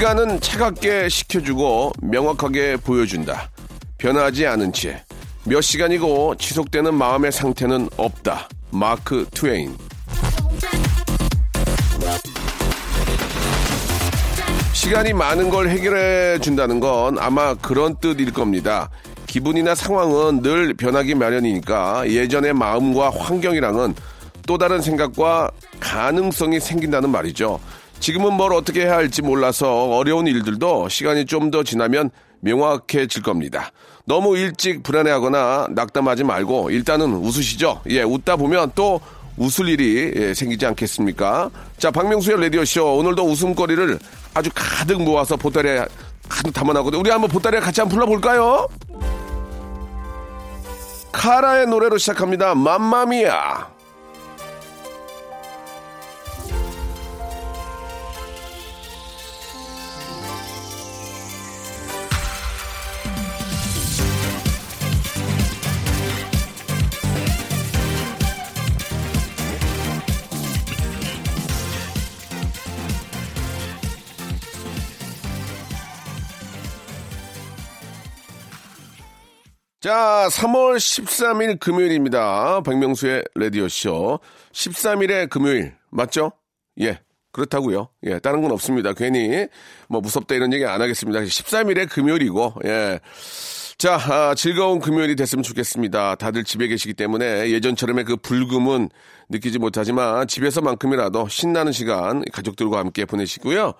시간은 0.00 0.40
차갑게 0.40 1.10
식혀주고 1.10 1.92
명확하게 2.00 2.78
보여준다 2.78 3.50
변하지 3.98 4.46
않은 4.46 4.72
채 4.72 5.04
몇 5.44 5.60
시간이고 5.60 6.36
지속되는 6.36 6.94
마음의 6.94 7.30
상태는 7.30 7.90
없다 7.98 8.48
마크 8.70 9.26
트웨인 9.30 9.76
시간이 14.72 15.12
많은 15.12 15.50
걸 15.50 15.68
해결해 15.68 16.38
준다는 16.38 16.80
건 16.80 17.18
아마 17.18 17.52
그런 17.52 17.94
뜻일 18.00 18.32
겁니다. 18.32 18.88
기분이나 19.26 19.74
상황은 19.74 20.40
늘 20.40 20.72
변하기 20.72 21.14
마련이니까 21.14 22.08
예전의 22.08 22.54
마음과 22.54 23.10
환경이랑은 23.10 23.94
또 24.46 24.56
다른 24.56 24.80
생각과 24.80 25.50
가능성이 25.78 26.58
생긴다는 26.58 27.10
말이죠. 27.10 27.60
지금은 28.00 28.32
뭘 28.34 28.52
어떻게 28.54 28.82
해야 28.86 28.94
할지 28.96 29.22
몰라서 29.22 29.90
어려운 29.96 30.26
일들도 30.26 30.88
시간이 30.88 31.26
좀 31.26 31.50
더 31.50 31.62
지나면 31.64 32.10
명확해질 32.40 33.22
겁니다. 33.22 33.70
너무 34.04 34.36
일찍 34.36 34.82
불안해하거나 34.82 35.68
낙담하지 35.70 36.24
말고 36.24 36.70
일단은 36.70 37.12
웃으시죠. 37.14 37.82
예, 37.90 38.02
웃다 38.02 38.36
보면 38.36 38.72
또 38.74 39.00
웃을 39.36 39.68
일이 39.68 40.12
예, 40.16 40.32
생기지 40.34 40.64
않겠습니까? 40.66 41.50
자, 41.78 41.90
박명수의 41.90 42.40
라디오쇼. 42.40 42.96
오늘도 42.98 43.24
웃음거리를 43.24 43.98
아주 44.34 44.50
가득 44.54 45.02
모아서 45.02 45.36
보따리에 45.36 45.84
가득 46.28 46.52
담아놨거든요. 46.52 47.00
우리 47.00 47.10
한번 47.10 47.28
보따리에 47.30 47.60
같이 47.60 47.80
한번 47.80 47.96
불러볼까요? 47.96 48.68
카라의 51.12 51.66
노래로 51.66 51.98
시작합니다. 51.98 52.54
맘마미아. 52.54 53.69
자, 79.80 80.28
3월 80.30 80.76
13일 80.76 81.58
금요일입니다. 81.58 82.60
박명수의 82.60 83.24
라디오쇼. 83.34 84.20
13일의 84.52 85.30
금요일, 85.30 85.74
맞죠? 85.88 86.32
예, 86.82 87.00
그렇다고요 87.32 87.88
예, 88.04 88.18
다른 88.18 88.42
건 88.42 88.52
없습니다. 88.52 88.92
괜히 88.92 89.46
뭐 89.88 90.02
무섭다 90.02 90.34
이런 90.34 90.52
얘기 90.52 90.66
안 90.66 90.82
하겠습니다. 90.82 91.20
13일의 91.20 91.88
금요일이고, 91.88 92.56
예. 92.66 93.00
자, 93.78 93.94
아, 93.94 94.34
즐거운 94.34 94.80
금요일이 94.80 95.16
됐으면 95.16 95.42
좋겠습니다. 95.42 96.16
다들 96.16 96.44
집에 96.44 96.66
계시기 96.66 96.92
때문에 96.92 97.48
예전처럼의 97.50 98.04
그 98.04 98.16
불금은 98.16 98.90
느끼지 99.30 99.58
못하지만 99.58 100.28
집에서만큼이라도 100.28 101.28
신나는 101.28 101.72
시간 101.72 102.22
가족들과 102.30 102.80
함께 102.80 103.06
보내시고요. 103.06 103.72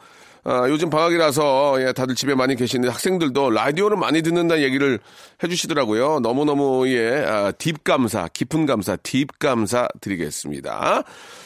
아, 0.44 0.66
요즘 0.68 0.88
방학이라서 0.88 1.82
예, 1.82 1.92
다들 1.92 2.14
집에 2.14 2.34
많이 2.34 2.56
계시는데 2.56 2.90
학생들도 2.90 3.50
라디오를 3.50 3.96
많이 3.96 4.22
듣는다는 4.22 4.62
얘기를 4.62 4.98
해주시더라고요. 5.42 6.20
너무너무 6.20 6.88
예, 6.88 7.24
아, 7.26 7.52
deep 7.52 7.84
감사, 7.84 8.28
깊은 8.28 8.66
감사, 8.66 8.96
deep 8.96 9.38
감사 9.38 9.86
드리겠습니다. 10.00 11.02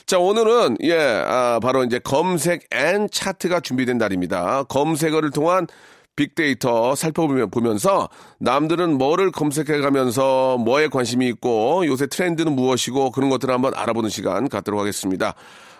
자, 0.06 0.18
오늘은 0.18 0.78
예, 0.82 0.96
아, 0.96 1.58
바로 1.60 1.84
이제 1.84 1.98
검색 1.98 2.68
and 2.70 3.08
차트가 3.10 3.60
준비된 3.60 3.98
날입니다. 3.98 4.64
검색어를 4.64 5.30
통한 5.30 5.66
빅데이터 6.16 6.94
살펴보면서 6.94 8.08
남들은 8.38 8.96
뭐를 8.98 9.32
검색해 9.32 9.80
가면서 9.80 10.58
뭐에 10.58 10.86
관심이 10.88 11.26
있고 11.28 11.84
요새 11.86 12.06
트렌드는 12.06 12.52
무엇이고 12.52 13.10
그런 13.10 13.30
것들을 13.30 13.52
한번 13.52 13.74
알아보는 13.74 14.10
시간 14.10 14.48
갖도록 14.48 14.80
하겠습니다. 14.80 15.34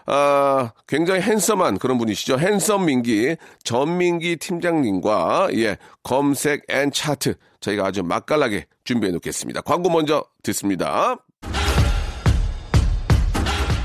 아, 0.07 0.73
굉장히 0.87 1.23
핸섬한 1.23 1.79
그런 1.79 1.99
분이시죠. 1.99 2.39
핸섬 2.39 2.87
민기, 2.87 3.37
전민기 3.63 4.37
팀장님과, 4.37 5.49
예, 5.55 5.79
검색 6.03 6.65
and 6.69 6.93
차트. 6.93 7.35
저희가 7.61 7.87
아주 7.87 8.03
맛깔나게 8.03 8.67
준비해 8.85 9.13
놓겠습니다. 9.13 9.63
광고 9.63 9.89
먼저 9.89 10.25
듣습니다. 10.43 11.17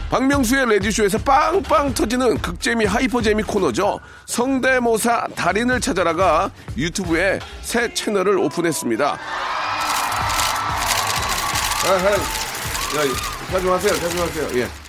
박명수의 0.10 0.66
라디오쇼에서 0.66 1.20
빵빵 1.20 1.94
터지는 1.94 2.40
극재미 2.40 2.86
hyper재미 2.86 3.44
코너죠. 3.44 4.00
성대모사 4.26 5.28
달인을 5.36 5.80
찾아라가 5.80 6.50
유튜브에 6.76 7.40
새 7.62 7.94
채널을 7.94 8.40
오픈했습니다. 8.40 9.18
아, 11.86 11.92
아, 11.92 12.12
야, 12.12 13.04
자중하세요, 13.52 13.94
자중하세요. 13.94 14.62
예. 14.62 14.89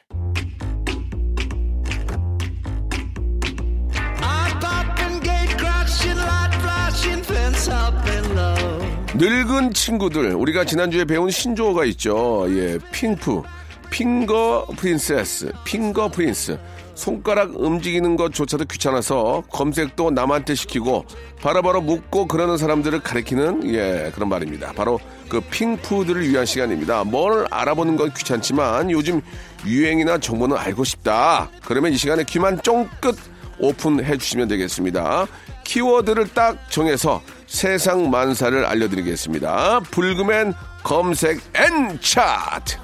늙은 9.13 9.73
친구들 9.73 10.33
우리가 10.33 10.65
지난주에 10.65 11.05
배운 11.05 11.29
신조어가 11.29 11.85
있죠. 11.85 12.45
예, 12.49 12.79
핑프, 12.91 13.43
핑거 13.89 14.67
프린세스, 14.77 15.51
핑거 15.63 16.09
프린스. 16.09 16.57
손가락 16.95 17.55
움직이는 17.55 18.15
것조차도 18.15 18.65
귀찮아서 18.65 19.43
검색도 19.49 20.11
남한테 20.11 20.55
시키고 20.55 21.05
바로바로 21.41 21.81
묻고 21.81 22.27
그러는 22.27 22.57
사람들을 22.57 22.99
가리키는 23.01 23.73
예 23.73 24.11
그런 24.13 24.29
말입니다. 24.29 24.71
바로 24.73 24.99
그 25.27 25.41
핑푸들을 25.41 26.29
위한 26.29 26.45
시간입니다. 26.45 27.03
뭘 27.03 27.47
알아보는 27.49 27.95
건 27.95 28.13
귀찮지만 28.13 28.91
요즘 28.91 29.21
유행이나 29.65 30.19
정보는 30.19 30.57
알고 30.57 30.83
싶다. 30.83 31.49
그러면 31.63 31.93
이 31.93 31.97
시간에 31.97 32.23
귀만 32.23 32.61
쫑긋 32.61 33.17
오픈해 33.59 34.17
주시면 34.17 34.47
되겠습니다. 34.47 35.27
키워드를 35.63 36.27
딱 36.33 36.57
정해서 36.69 37.21
세상 37.51 38.09
만사를 38.09 38.65
알려드리겠습니다. 38.65 39.81
불금엔 39.91 40.53
검색 40.83 41.41
and 41.53 41.99
차트. 41.99 42.77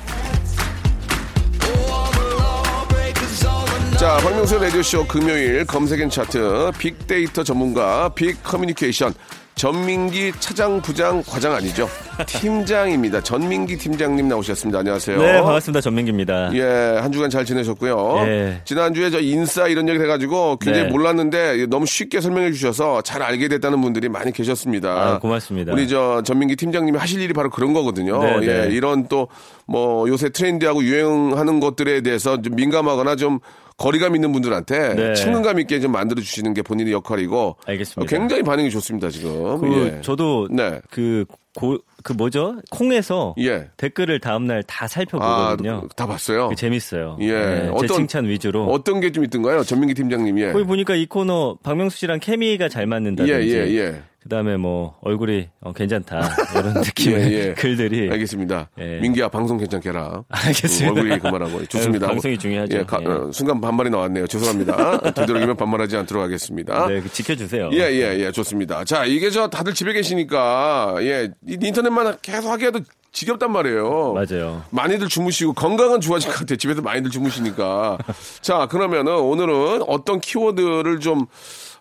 자, 3.98 4.18
박명수 4.18 4.60
라디오쇼 4.60 5.08
금요일 5.08 5.66
검색 5.66 6.02
and 6.02 6.10
차트 6.10 6.74
빅데이터 6.78 7.46
전문가 7.46 8.10
빅 8.10 8.44
커뮤니케이션 8.44 9.14
전민기 9.58 10.32
차장 10.40 10.80
부장 10.84 11.24
과장 11.28 11.52
아니죠? 11.54 11.90
팀장입니다. 12.28 13.22
전민기 13.22 13.76
팀장님 13.78 14.28
나오셨습니다. 14.28 14.80
안녕하세요. 14.80 15.18
네, 15.20 15.42
반갑습니다. 15.42 15.82
전민기입니다. 15.82 16.52
예, 16.54 16.62
한 17.00 17.12
주간 17.12 17.32
잘 17.32 17.44
지내셨고요. 17.44 18.18
예. 18.28 18.62
지난주에 18.66 19.10
저 19.10 19.20
인싸 19.20 19.68
이런 19.68 19.90
얘기 19.90 20.00
해가지고 20.00 20.58
굉장히 20.58 20.86
네. 20.88 20.92
몰랐는데 20.94 21.66
너무 21.70 21.88
쉽게 21.88 22.22
설명해 22.22 22.52
주셔서 22.52 23.02
잘 23.02 23.24
알게 23.24 23.48
됐다는 23.48 23.82
분들이 23.82 24.10
많이 24.10 24.32
계셨습니다. 24.32 24.90
아, 24.90 25.20
고맙습니다. 25.20 25.74
우리 25.74 25.88
저 25.88 26.22
전민기 26.24 26.56
팀장님이 26.56 27.00
하실 27.00 27.20
일이 27.20 27.34
바로 27.34 27.50
그런 27.50 27.74
거거든요. 27.74 28.22
네, 28.22 28.38
예, 28.44 28.68
네. 28.68 28.76
이런 28.76 29.08
또 29.08 29.28
뭐 29.68 30.08
요새 30.08 30.30
트렌드하고 30.30 30.84
유행하는 30.84 31.60
것들에 31.60 32.02
대해서 32.02 32.42
좀 32.42 32.56
민감하거나 32.56 33.16
좀 33.18 33.40
거리감 33.78 34.16
있는 34.16 34.32
분들한테 34.32 34.96
네. 34.96 35.14
친근감 35.14 35.60
있게 35.60 35.80
좀 35.80 35.92
만들어 35.92 36.20
주시는 36.22 36.54
게 36.56 36.62
본인의 36.64 36.94
역할이고 36.94 37.58
알겠습니다. 37.66 38.02
어, 38.02 38.06
굉장히 38.20 38.42
반응이 38.44 38.72
좋습니다 38.72 39.10
지금. 39.10 39.60
그 39.62 39.94
예. 39.98 40.02
저도 40.02 40.48
네. 40.52 40.82
그, 40.90 41.26
고, 41.56 41.78
그 42.04 42.14
뭐죠? 42.14 42.56
콩에서 42.72 43.36
예. 43.40 43.70
댓글을 43.78 44.20
다음날 44.20 44.64
다 44.64 44.86
아, 44.86 44.88
살펴보거든요. 44.88 45.88
다 45.96 46.08
봤어요. 46.08 46.46
그게 46.50 46.56
재밌어요. 46.56 47.18
예. 47.22 47.32
네, 47.32 47.62
제 47.64 47.70
어떤- 47.70 47.88
칭찬 47.98 48.26
위주로. 48.28 48.66
어떤 48.66 49.00
게 49.00 49.12
좀 49.12 49.24
있던가요, 49.24 49.64
전민기 49.64 49.94
팀장님? 49.94 50.40
예. 50.40 50.52
거기 50.52 50.64
보니까 50.66 50.96
이 50.96 51.06
코너 51.06 51.58
박명수 51.62 51.98
씨랑 52.00 52.20
케미가 52.20 52.70
잘 52.70 52.84
예, 52.84 52.86
맞는다든지. 52.88 53.32
예, 53.56 53.68
예. 53.76 54.02
그다음에 54.28 54.58
뭐 54.58 54.98
얼굴이 55.02 55.48
어, 55.62 55.72
괜찮다 55.72 56.20
이런 56.54 56.74
느낌의 56.84 57.32
예, 57.32 57.48
예. 57.50 57.54
글들이 57.54 58.12
알겠습니다. 58.12 58.70
예. 58.78 59.00
민기야 59.00 59.30
방송 59.30 59.58
괜찮게 59.58 59.90
해라. 59.90 60.24
알겠습니다. 60.28 61.02
얼굴이 61.02 61.20
그만하고 61.20 61.66
좋습니다. 61.66 62.08
네, 62.08 62.12
방송이 62.14 62.38
중요하죠. 62.38 62.78
예, 62.78 62.84
가- 62.84 63.00
예. 63.02 63.08
어, 63.08 63.32
순간 63.32 63.62
반말이 63.62 63.90
나왔네요. 63.90 64.28
죄송합니다. 64.28 65.00
되도록이면 65.16 65.56
반말하지 65.56 65.96
않도록 65.98 66.22
하겠습니다. 66.24 66.88
네, 66.88 67.00
그 67.00 67.10
지켜주세요. 67.12 67.70
예, 67.72 67.78
예, 67.80 68.20
예, 68.20 68.32
좋습니다. 68.32 68.84
자, 68.84 69.06
이게 69.06 69.30
저 69.30 69.48
다들 69.50 69.74
집에 69.74 69.94
계시니까 69.94 70.96
예, 71.00 71.30
이 71.48 71.58
인터넷만 71.62 72.18
계속 72.22 72.50
하기에도 72.50 72.82
지겹단 73.14 73.52
말이에요. 73.54 74.14
맞아요. 74.14 74.62
많이들 74.72 75.08
주무시고 75.08 75.54
건강은 75.54 76.02
좋아질 76.02 76.30
것 76.30 76.40
같아요. 76.40 76.58
집에서 76.58 76.82
많이들 76.82 77.10
주무시니까. 77.10 77.98
자, 78.42 78.68
그러면은 78.68 79.14
오늘은 79.16 79.84
어떤 79.88 80.20
키워드를 80.20 81.00
좀 81.00 81.26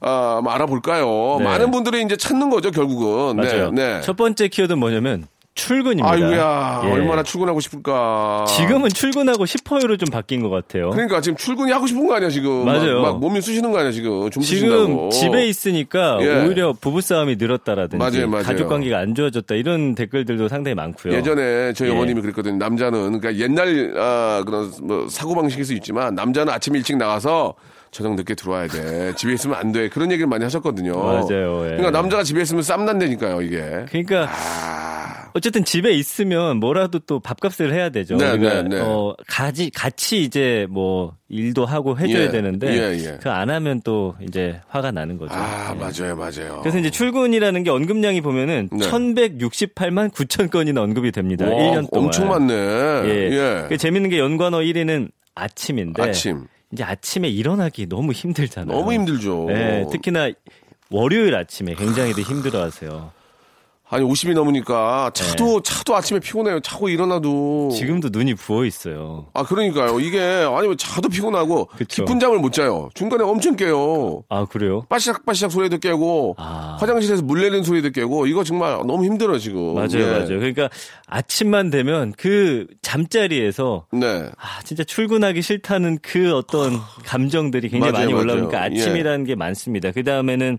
아, 0.00 0.40
뭐 0.42 0.52
알아볼까요? 0.52 1.36
네. 1.38 1.44
많은 1.44 1.70
분들이 1.70 2.02
이제 2.02 2.16
찾는 2.16 2.50
거죠, 2.50 2.70
결국은. 2.70 3.36
맞아요. 3.36 3.70
네. 3.70 3.94
네. 3.96 4.00
첫 4.02 4.16
번째 4.16 4.48
키워드는 4.48 4.78
뭐냐면 4.78 5.26
출근입니다. 5.56 6.10
아이고야, 6.10 6.82
예. 6.84 6.92
얼마나 6.92 7.22
출근하고 7.22 7.60
싶을까. 7.60 8.44
지금은 8.46 8.90
출근하고 8.90 9.46
싶어요로 9.46 9.96
좀 9.96 10.10
바뀐 10.12 10.42
것 10.42 10.50
같아요. 10.50 10.90
그러니까 10.90 11.22
지금 11.22 11.34
출근이 11.38 11.72
하고 11.72 11.86
싶은 11.86 12.06
거 12.06 12.14
아니야, 12.14 12.28
지금. 12.28 12.66
맞아요. 12.66 13.00
막, 13.00 13.12
막 13.12 13.20
몸이 13.20 13.40
쑤시는 13.40 13.72
거 13.72 13.78
아니야, 13.78 13.90
지금. 13.90 14.28
좀 14.28 14.42
지금. 14.42 15.08
집에 15.08 15.46
있으니까 15.46 16.18
예. 16.20 16.44
오히려 16.44 16.74
부부싸움이 16.74 17.36
늘었다라든지 17.36 17.96
맞아요, 17.96 18.28
맞아요. 18.28 18.44
가족 18.44 18.68
관계가 18.68 18.98
안 18.98 19.14
좋아졌다 19.14 19.54
이런 19.54 19.94
댓글들도 19.94 20.48
상당히 20.48 20.74
많고요. 20.74 21.14
예전에 21.14 21.72
저희 21.72 21.88
예. 21.88 21.94
어머님이 21.94 22.20
그랬거든요. 22.20 22.58
남자는 22.58 23.18
그러니까 23.18 23.42
옛날 23.42 23.94
아, 23.96 24.42
그런 24.44 24.70
뭐 24.82 25.06
사고 25.08 25.34
방식일 25.34 25.64
수 25.64 25.72
있지만 25.72 26.14
남자는 26.14 26.52
아침 26.52 26.76
일찍 26.76 26.98
나가서 26.98 27.54
저녁 27.96 28.14
늦게 28.14 28.34
들어와야 28.34 28.68
돼. 28.68 29.14
집에 29.16 29.32
있으면 29.32 29.56
안 29.56 29.72
돼. 29.72 29.88
그런 29.88 30.12
얘기를 30.12 30.26
많이 30.26 30.44
하셨거든요. 30.44 30.94
맞아요, 30.94 31.62
예. 31.64 31.76
그러니까 31.76 31.90
남자가 31.90 32.22
집에 32.22 32.42
있으면 32.42 32.62
쌈 32.62 32.84
난다니까요, 32.84 33.40
이게. 33.40 33.86
그러니까 33.88 34.28
아. 34.30 35.30
어쨌든 35.32 35.64
집에 35.64 35.92
있으면 35.92 36.58
뭐라도 36.58 36.98
또 36.98 37.20
밥값을 37.20 37.72
해야 37.72 37.88
되죠. 37.88 38.16
네, 38.16 38.32
우리가 38.32 38.62
네, 38.62 38.68
네. 38.68 38.80
어, 38.80 39.14
가지 39.26 39.70
같이 39.70 40.22
이제 40.22 40.66
뭐 40.68 41.14
일도 41.30 41.64
하고 41.64 41.98
해줘야 41.98 42.24
예, 42.24 42.30
되는데 42.30 42.68
예, 42.68 42.98
예. 42.98 43.18
그안 43.22 43.48
하면 43.50 43.80
또 43.82 44.14
이제 44.20 44.60
화가 44.68 44.92
나는 44.92 45.16
거죠. 45.16 45.34
아, 45.34 45.74
예. 45.74 45.78
맞아요, 45.78 46.16
맞아요. 46.16 46.60
그래서 46.60 46.78
이제 46.78 46.90
출근이라는 46.90 47.64
게 47.64 47.70
언급량이 47.70 48.20
보면은 48.20 48.68
네. 48.72 48.86
1168만 48.86 50.10
9천 50.10 50.50
건이나 50.50 50.82
언급이 50.82 51.12
됩니다. 51.12 51.46
와, 51.46 51.50
1년 51.50 51.90
동안. 51.90 52.06
엄청 52.06 52.28
많네. 52.28 52.54
예. 52.54 53.30
예. 53.32 53.66
그 53.68 53.76
재밌는 53.78 54.10
게 54.10 54.18
연관어 54.18 54.58
1위는 54.58 55.10
아침인데 55.34 56.02
아침. 56.02 56.46
이제 56.72 56.84
아침에 56.84 57.28
일어나기 57.28 57.86
너무 57.86 58.12
힘들잖아요. 58.12 58.76
너무 58.76 58.92
힘들죠. 58.92 59.46
네, 59.48 59.86
특히나 59.90 60.30
월요일 60.90 61.34
아침에 61.34 61.74
굉장히도 61.74 62.20
힘들어하세요. 62.20 63.12
아니, 63.88 64.04
50이 64.04 64.34
넘으니까 64.34 65.12
차도, 65.14 65.62
차도 65.62 65.94
아침에 65.94 66.18
피곤해요. 66.18 66.58
자고 66.60 66.88
일어나도. 66.88 67.68
네. 67.70 67.76
지금도 67.76 68.08
눈이 68.10 68.34
부어 68.34 68.64
있어요. 68.64 69.26
아, 69.32 69.44
그러니까요. 69.44 70.00
이게, 70.00 70.18
아니, 70.20 70.76
자도 70.76 71.08
피곤하고. 71.08 71.66
그쵸. 71.66 72.04
깊은 72.04 72.18
잠을 72.18 72.38
못 72.40 72.52
자요. 72.52 72.88
중간에 72.94 73.22
엄청 73.22 73.54
깨요. 73.54 74.24
아 74.28 74.44
그래요? 74.46 74.84
빠시락빠시락 74.88 75.52
소리도 75.52 75.78
깨고 75.78 76.34
아. 76.38 76.76
화장실에서 76.80 77.22
물 77.22 77.40
내리는 77.40 77.62
소리도 77.62 77.90
깨고 77.90 78.26
이거 78.26 78.42
정말 78.42 78.72
너무 78.86 79.04
힘들어 79.04 79.38
지금. 79.38 79.74
맞아요, 79.74 79.88
예. 80.00 80.06
맞아요. 80.06 80.26
그러니까 80.38 80.68
아침만 81.06 81.70
되면 81.70 82.12
그 82.16 82.66
잠자리에서 82.82 83.86
네. 83.92 84.28
아, 84.36 84.62
진짜 84.64 84.82
출근하기 84.82 85.42
싫다는 85.42 85.98
그 86.02 86.34
어떤 86.34 86.80
감정들이 87.04 87.68
굉장히 87.68 87.92
맞아요, 87.92 88.10
많이. 88.10 88.18
올라오니까 88.18 88.62
아침이라는 88.62 89.24
게 89.24 89.34
많습니다. 89.36 89.92
그 89.92 90.02
다음에는 90.02 90.58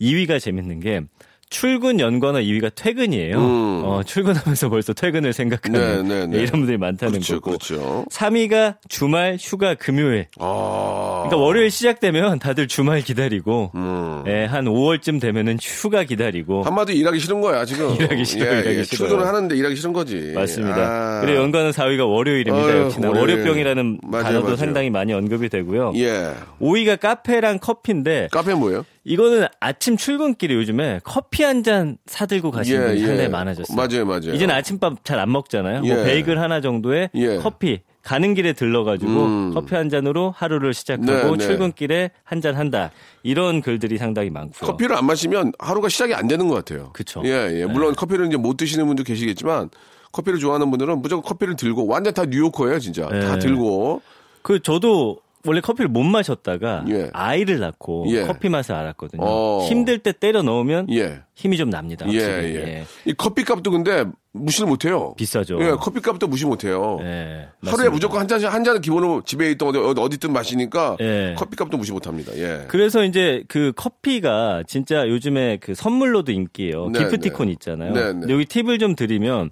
2위가 0.00 0.40
재밌는 0.40 0.80
게 0.80 1.00
출근 1.50 1.98
연관어 1.98 2.38
2위가 2.38 2.70
퇴근이에요. 2.76 3.36
음. 3.36 3.82
어, 3.84 4.02
출근하면서 4.04 4.68
벌써 4.68 4.92
퇴근을 4.92 5.32
생각하는 5.32 6.06
네, 6.06 6.20
네, 6.20 6.26
네. 6.26 6.36
이런 6.38 6.52
분들이 6.60 6.78
많다는 6.78 7.14
그렇죠, 7.14 7.40
거고. 7.40 7.58
그렇죠. 7.58 8.04
3위가 8.08 8.76
주말, 8.88 9.36
휴가, 9.38 9.74
금요일. 9.74 10.28
아. 10.38 11.24
그러니까 11.26 11.36
월요일 11.44 11.72
시작되면 11.72 12.38
다들 12.38 12.68
주말 12.68 13.00
기다리고, 13.02 13.72
음. 13.74 14.22
예, 14.28 14.44
한 14.44 14.64
5월쯤 14.66 15.20
되면은 15.20 15.58
휴가 15.60 16.04
기다리고. 16.04 16.62
한마디 16.62 16.94
일하기 16.94 17.18
싫은 17.18 17.40
거야 17.40 17.64
지금. 17.64 17.94
일하기 17.98 18.24
싫어, 18.24 18.46
예, 18.46 18.50
일하기 18.60 18.78
예. 18.78 18.84
싫어요. 18.84 19.08
출근을 19.08 19.26
하는데 19.26 19.56
일하기 19.56 19.74
싫은 19.74 19.92
거지. 19.92 20.32
맞습니다. 20.34 20.76
아. 20.78 21.20
그리고 21.20 21.40
연관어 21.40 21.70
4위가 21.70 22.08
월요일입니다. 22.08 22.66
어휴, 22.66 22.76
역시나 22.84 23.08
월요일. 23.08 23.38
월요병이라는 23.38 23.98
맞아요, 24.04 24.24
단어도 24.24 24.44
맞아요. 24.44 24.56
상당히 24.56 24.88
많이 24.90 25.12
언급이 25.12 25.48
되고요. 25.48 25.94
예. 25.96 26.32
5위가 26.60 27.00
카페랑 27.00 27.58
커피인데 27.58 28.28
카페 28.30 28.54
뭐예요? 28.54 28.84
이거는 29.04 29.46
아침 29.60 29.96
출근길에 29.96 30.54
요즘에 30.54 31.00
커피 31.04 31.42
한 31.42 31.62
잔 31.62 31.98
사들고 32.06 32.50
가시는 32.50 32.82
예, 32.82 32.86
분이 32.88 33.02
예. 33.02 33.06
상당히 33.06 33.28
많아졌어요. 33.28 33.76
맞아요, 33.76 34.06
맞아요. 34.06 34.34
이제는 34.34 34.54
아침밥 34.54 35.04
잘 35.04 35.18
안 35.18 35.30
먹잖아요. 35.32 35.80
뭐 35.80 35.88
예. 35.90 36.04
베이글 36.04 36.40
하나 36.40 36.60
정도에 36.60 37.10
예. 37.14 37.36
커피 37.38 37.80
가는 38.02 38.32
길에 38.32 38.54
들러가지고 38.54 39.10
음. 39.12 39.50
커피 39.54 39.74
한 39.74 39.90
잔으로 39.90 40.32
하루를 40.34 40.72
시작하고 40.72 41.36
네, 41.36 41.36
네. 41.36 41.44
출근길에 41.46 42.10
한 42.24 42.40
잔 42.40 42.54
한다. 42.56 42.90
이런 43.22 43.60
글들이 43.60 43.98
상당히 43.98 44.30
많고요. 44.30 44.70
커피를 44.70 44.96
안 44.96 45.04
마시면 45.04 45.52
하루가 45.58 45.90
시작이 45.90 46.14
안 46.14 46.26
되는 46.28 46.48
것 46.48 46.54
같아요. 46.54 46.90
그쵸. 46.94 47.20
예, 47.26 47.60
예. 47.60 47.66
물론 47.66 47.94
커피를 47.94 48.26
이제 48.26 48.38
못 48.38 48.56
드시는 48.56 48.86
분도 48.86 49.02
계시겠지만 49.04 49.68
커피를 50.12 50.38
좋아하는 50.38 50.70
분들은 50.70 51.02
무조건 51.02 51.22
커피를 51.22 51.56
들고 51.56 51.86
완전 51.86 52.14
다 52.14 52.24
뉴요커예요, 52.24 52.78
진짜. 52.78 53.06
다 53.08 53.34
예. 53.34 53.38
들고. 53.38 54.00
그 54.42 54.60
저도 54.62 55.18
원래 55.46 55.60
커피를 55.60 55.88
못 55.88 56.02
마셨다가 56.02 56.84
예. 56.88 57.10
아이를 57.12 57.60
낳고 57.60 58.04
예. 58.08 58.22
커피 58.22 58.48
맛을 58.48 58.74
알았거든요. 58.74 59.22
어. 59.24 59.66
힘들 59.68 59.98
때 59.98 60.12
때려 60.12 60.42
넣으면 60.42 60.86
예. 60.90 61.20
힘이 61.34 61.56
좀 61.56 61.70
납니다. 61.70 62.06
예, 62.10 62.22
확실히. 62.22 62.54
예. 62.56 62.84
이 63.06 63.14
커피 63.14 63.44
값도 63.44 63.70
근데 63.70 64.04
무시를 64.32 64.68
못 64.68 64.84
해요. 64.84 65.14
비싸죠. 65.16 65.58
예, 65.60 65.70
커피 65.70 66.00
값도 66.00 66.28
무시 66.28 66.44
못 66.44 66.64
해요. 66.64 66.98
예, 67.00 67.04
하루에 67.04 67.48
맞습니다. 67.62 67.90
무조건 67.90 68.20
한 68.20 68.28
잔씩 68.28 68.52
한 68.52 68.62
잔은 68.62 68.80
기본으로 68.80 69.22
집에 69.24 69.50
있던 69.52 69.74
어디 69.74 70.00
어디든 70.00 70.32
마시니까 70.32 70.98
예. 71.00 71.34
커피 71.38 71.56
값도 71.56 71.78
무시 71.78 71.92
못 71.92 72.06
합니다. 72.06 72.32
예. 72.36 72.66
그래서 72.68 73.04
이제 73.04 73.42
그 73.48 73.72
커피가 73.74 74.64
진짜 74.66 75.08
요즘에 75.08 75.56
그 75.60 75.74
선물로도 75.74 76.32
인기예요. 76.32 76.90
네, 76.90 76.98
기프티콘 77.00 77.46
네. 77.46 77.52
있잖아요. 77.54 77.92
네, 77.92 78.12
네. 78.12 78.32
여기 78.32 78.44
팁을 78.44 78.78
좀 78.78 78.94
드리면 78.94 79.50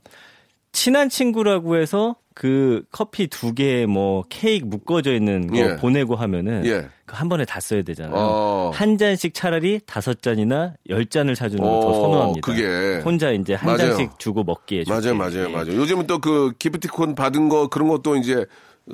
친한 0.73 1.09
친구라고 1.09 1.77
해서 1.77 2.15
그 2.39 2.85
커피 2.93 3.27
두 3.27 3.53
개에 3.53 3.85
뭐 3.87 4.23
케이크 4.29 4.65
묶어져 4.65 5.13
있는 5.13 5.49
거 5.49 5.59
예. 5.59 5.75
보내고 5.75 6.15
하면은 6.15 6.65
예. 6.67 6.87
그한 7.05 7.29
번에 7.29 7.45
다 7.45 7.59
써야 7.59 7.83
되잖아요. 7.83 8.15
어. 8.17 8.71
한 8.73 8.97
잔씩 8.97 9.35
차라리 9.35 9.81
다섯 9.87 10.23
잔이나 10.23 10.75
열 10.89 11.05
잔을 11.07 11.35
사주는 11.35 11.61
걸더 11.61 11.89
어, 11.89 11.93
선호합니다. 11.95 12.41
그게. 12.49 13.01
혼자 13.05 13.33
이제 13.33 13.55
한 13.55 13.67
맞아요. 13.67 13.79
잔씩 13.97 14.21
주고 14.21 14.45
먹기에 14.45 14.85
맞아요, 14.87 15.01
좋게. 15.01 15.13
맞아요, 15.15 15.49
예. 15.49 15.53
맞아요. 15.53 15.75
요즘은 15.75 16.07
또 16.07 16.21
그 16.21 16.53
기프티콘 16.61 17.17
받은 17.17 17.49
거 17.49 17.67
그런 17.67 17.89
것도 17.89 18.15
이제 18.15 18.47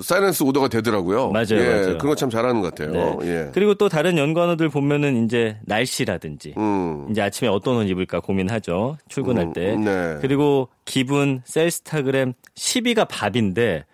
사이렌스 0.02 0.42
오더가 0.42 0.68
되더라고요. 0.68 1.30
맞아요, 1.30 1.46
예, 1.52 1.64
맞아요. 1.68 1.98
그런 1.98 2.06
거 2.10 2.14
참 2.16 2.30
잘하는 2.30 2.60
것 2.60 2.74
같아요. 2.74 3.18
네. 3.20 3.26
예. 3.28 3.50
그리고 3.52 3.74
또 3.74 3.88
다른 3.88 4.18
연관어들 4.18 4.68
보면은 4.68 5.24
이제 5.24 5.56
날씨라든지 5.64 6.54
음. 6.56 7.06
이제 7.10 7.22
아침에 7.22 7.48
어떤 7.48 7.76
옷 7.76 7.84
입을까 7.88 8.20
고민하죠. 8.20 8.96
출근할 9.08 9.44
음, 9.46 9.52
때. 9.52 9.76
네. 9.76 10.18
그리고 10.20 10.68
기분, 10.84 11.42
셀스타그램 11.44 12.32
10위가 12.56 13.06
밥인데 13.08 13.84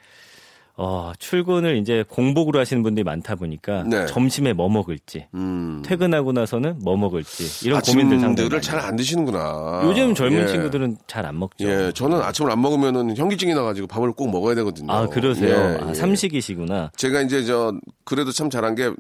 어, 0.83 1.13
출근을 1.19 1.77
이제 1.77 2.05
공복으로 2.09 2.59
하시는 2.59 2.83
분들이 2.83 3.05
많다 3.05 3.35
보니까 3.35 3.83
네. 3.83 4.07
점심에 4.07 4.55
뭐 4.55 4.71
먹을지, 4.71 5.27
음. 5.35 5.83
퇴근하고 5.85 6.33
나서는 6.33 6.79
뭐 6.83 6.97
먹을지 6.97 7.67
이런 7.67 7.83
고민들 7.83 8.17
많이 8.19 8.63
잘안 8.63 8.97
드시는구나. 8.97 9.83
요즘 9.85 10.15
젊은 10.15 10.43
예. 10.43 10.47
친구들은 10.47 10.97
잘 11.07 11.21
안 11.27 11.39
먹죠. 11.39 11.69
예, 11.69 11.93
저는 11.93 12.23
아침을 12.23 12.51
안 12.51 12.63
먹으면은 12.63 13.15
현기증이 13.15 13.53
나가지고 13.55 13.87
밥을 13.89 14.13
꼭 14.13 14.31
먹어야 14.31 14.55
되거든요. 14.55 14.91
아, 14.91 15.07
그러세요? 15.07 15.55
예, 15.55 15.85
아, 15.85 15.91
예. 15.91 15.95
삼식이시구나. 15.95 16.93
제가 16.97 17.21
이제 17.21 17.45
저 17.45 17.75
그래도 18.05 18.33
참 18.33 18.49
잘한 18.49 18.75
게 18.75 18.91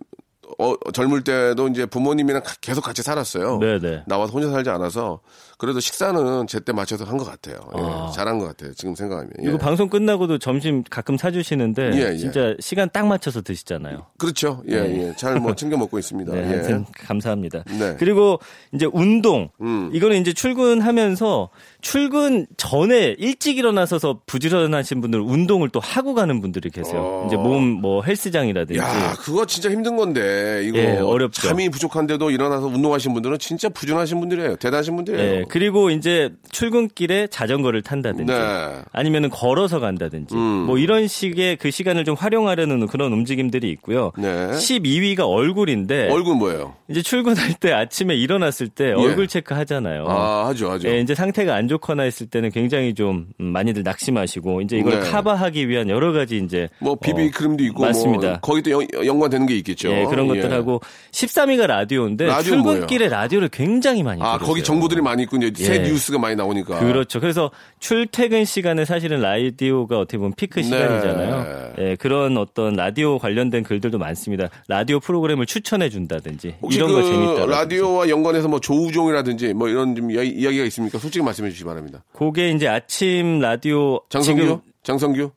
어, 0.58 0.74
젊을 0.92 1.22
때도 1.22 1.68
이제 1.68 1.86
부모님이랑 1.86 2.42
가- 2.42 2.54
계속 2.60 2.82
같이 2.82 3.02
살았어요. 3.02 3.58
네네. 3.58 4.04
나와서 4.06 4.32
혼자 4.32 4.50
살지 4.50 4.68
않아서 4.70 5.20
그래도 5.58 5.78
식사는 5.80 6.46
제때 6.46 6.72
맞춰서 6.72 7.04
한 7.04 7.18
것 7.18 7.24
같아요. 7.26 7.56
예, 7.76 7.80
아. 7.82 8.10
잘한 8.14 8.38
것 8.38 8.46
같아요. 8.46 8.72
지금 8.74 8.94
생각하면. 8.94 9.30
예. 9.44 9.48
이거 9.48 9.58
방송 9.58 9.88
끝나고도 9.90 10.38
점심 10.38 10.82
가끔 10.88 11.16
사주시는데 11.18 11.92
예, 11.94 12.12
예. 12.14 12.16
진짜 12.16 12.54
시간 12.60 12.88
딱 12.92 13.06
맞춰서 13.06 13.42
드시잖아요. 13.42 14.06
그렇죠. 14.18 14.62
예, 14.68 14.74
예. 14.76 15.14
잘 15.16 15.38
뭐 15.38 15.54
챙겨 15.54 15.76
먹고 15.76 15.98
있습니다. 15.98 16.32
네, 16.34 16.40
예. 16.40 16.44
하여튼 16.46 16.86
감사합니다. 16.94 17.64
네. 17.78 17.96
그리고 17.98 18.38
이제 18.72 18.86
운동. 18.90 19.50
음. 19.60 19.90
이거는 19.92 20.20
이제 20.20 20.32
출근하면서 20.32 21.50
출근 21.82 22.46
전에 22.56 23.14
일찍 23.18 23.58
일어나서서 23.58 24.20
부지런하신 24.26 25.00
분들 25.00 25.20
운동을 25.20 25.68
또 25.70 25.80
하고 25.80 26.14
가는 26.14 26.40
분들이 26.40 26.70
계세요. 26.70 27.00
어. 27.00 27.24
이제 27.26 27.36
몸 27.36 27.70
뭐 27.80 28.02
헬스장이라든지. 28.02 28.78
야, 28.80 29.14
그거 29.20 29.46
진짜 29.46 29.70
힘든 29.70 29.96
건데 29.96 30.62
이거 30.64 30.78
예, 30.78 30.98
어렵죠. 30.98 31.46
잠이 31.48 31.68
부족한데도 31.70 32.30
일어나서 32.30 32.66
운동하신 32.66 33.14
분들은 33.14 33.38
진짜 33.38 33.68
부지런하신 33.68 34.20
분들이에요. 34.20 34.56
대단하신 34.56 34.96
분들이에요. 34.96 35.34
예, 35.40 35.44
그리고 35.48 35.88
이제 35.90 36.30
출근길에 36.50 37.28
자전거를 37.28 37.82
탄다든지 37.82 38.32
네. 38.32 38.82
아니면 38.92 39.30
걸어서 39.30 39.78
간다든지 39.80 40.34
음. 40.34 40.40
뭐 40.66 40.78
이런 40.78 41.06
식의 41.08 41.56
그 41.56 41.70
시간을 41.70 42.04
좀 42.04 42.14
활용하려는 42.16 42.86
그런 42.86 43.12
움직임들이 43.12 43.70
있고요. 43.70 44.12
네. 44.18 44.28
12위가 44.50 45.20
얼굴인데 45.28 46.10
얼굴 46.10 46.34
뭐예요? 46.36 46.74
이제 46.88 47.00
출근할 47.02 47.54
때 47.54 47.72
아침에 47.72 48.14
일어났을 48.16 48.68
때 48.68 48.92
얼굴 48.92 49.26
체크 49.28 49.54
하잖아요. 49.54 50.06
아, 50.08 50.48
하죠, 50.48 50.70
하죠. 50.72 50.88
예, 50.88 51.00
이제 51.00 51.14
상태가 51.14 51.54
안 51.54 51.68
좋거나 51.70 52.02
했을 52.02 52.26
때는 52.26 52.50
굉장히 52.50 52.94
좀 52.94 53.28
음, 53.40 53.46
많이들 53.46 53.82
낙심하시고 53.82 54.60
이제 54.62 54.76
이걸 54.76 55.00
네. 55.00 55.10
커버하기 55.10 55.68
위한 55.68 55.88
여러 55.88 56.12
가지 56.12 56.36
이제 56.38 56.68
뭐 56.80 56.96
비비 56.96 57.28
어, 57.28 57.30
크림도 57.32 57.64
있고 57.64 57.82
맞습니다. 57.84 58.28
뭐 58.28 58.38
거기도 58.40 58.70
연, 58.72 58.86
연관되는 59.06 59.46
게 59.46 59.56
있겠죠. 59.56 59.90
예, 59.90 60.04
그런 60.04 60.26
예. 60.34 60.40
것들하고 60.40 60.80
13위가 61.12 61.66
라디오인데 61.66 62.26
라디오는 62.26 62.62
출근길에 62.64 63.08
라디오를 63.08 63.48
굉장히 63.48 64.02
많이 64.02 64.20
아, 64.22 64.32
들으세요. 64.34 64.46
거기 64.48 64.62
정보들이 64.62 65.00
많이 65.00 65.22
있고 65.22 65.36
이제 65.38 65.64
새 65.64 65.74
예. 65.76 65.78
뉴스가 65.88 66.18
많이 66.18 66.36
나오니까. 66.36 66.78
그렇죠. 66.80 67.20
그래서 67.20 67.50
출퇴근 67.78 68.44
시간에 68.44 68.84
사실은 68.84 69.20
라디오가 69.20 69.98
어떻게 69.98 70.18
보면 70.18 70.34
피크 70.36 70.62
시간이잖아요. 70.62 71.72
예, 71.78 71.96
그런 71.96 72.36
어떤 72.36 72.74
라디오 72.74 73.18
관련된 73.18 73.62
글들도 73.62 73.98
많습니다. 73.98 74.48
라디오 74.68 75.00
프로그램을 75.00 75.46
추천해 75.46 75.88
준다든지 75.88 76.56
이런 76.70 76.88
그 76.88 76.94
거 76.94 77.02
재밌다. 77.02 77.46
라디오와 77.46 78.08
연관해서 78.08 78.48
뭐 78.48 78.60
조우종이라든지 78.60 79.54
뭐 79.54 79.68
이런 79.68 79.94
좀 79.94 80.10
이야- 80.10 80.22
이야기가 80.22 80.64
있습니까? 80.64 80.98
솔직히 80.98 81.24
말씀해 81.24 81.50
주 81.50 81.59
시기 81.60 81.64
바랍니다. 81.64 82.04
그게 82.12 82.50
이제 82.50 82.66
아침 82.66 83.38
라디오 83.40 84.00
장성규? 84.08 84.40
지금 84.42 84.60
장성규? 84.82 85.30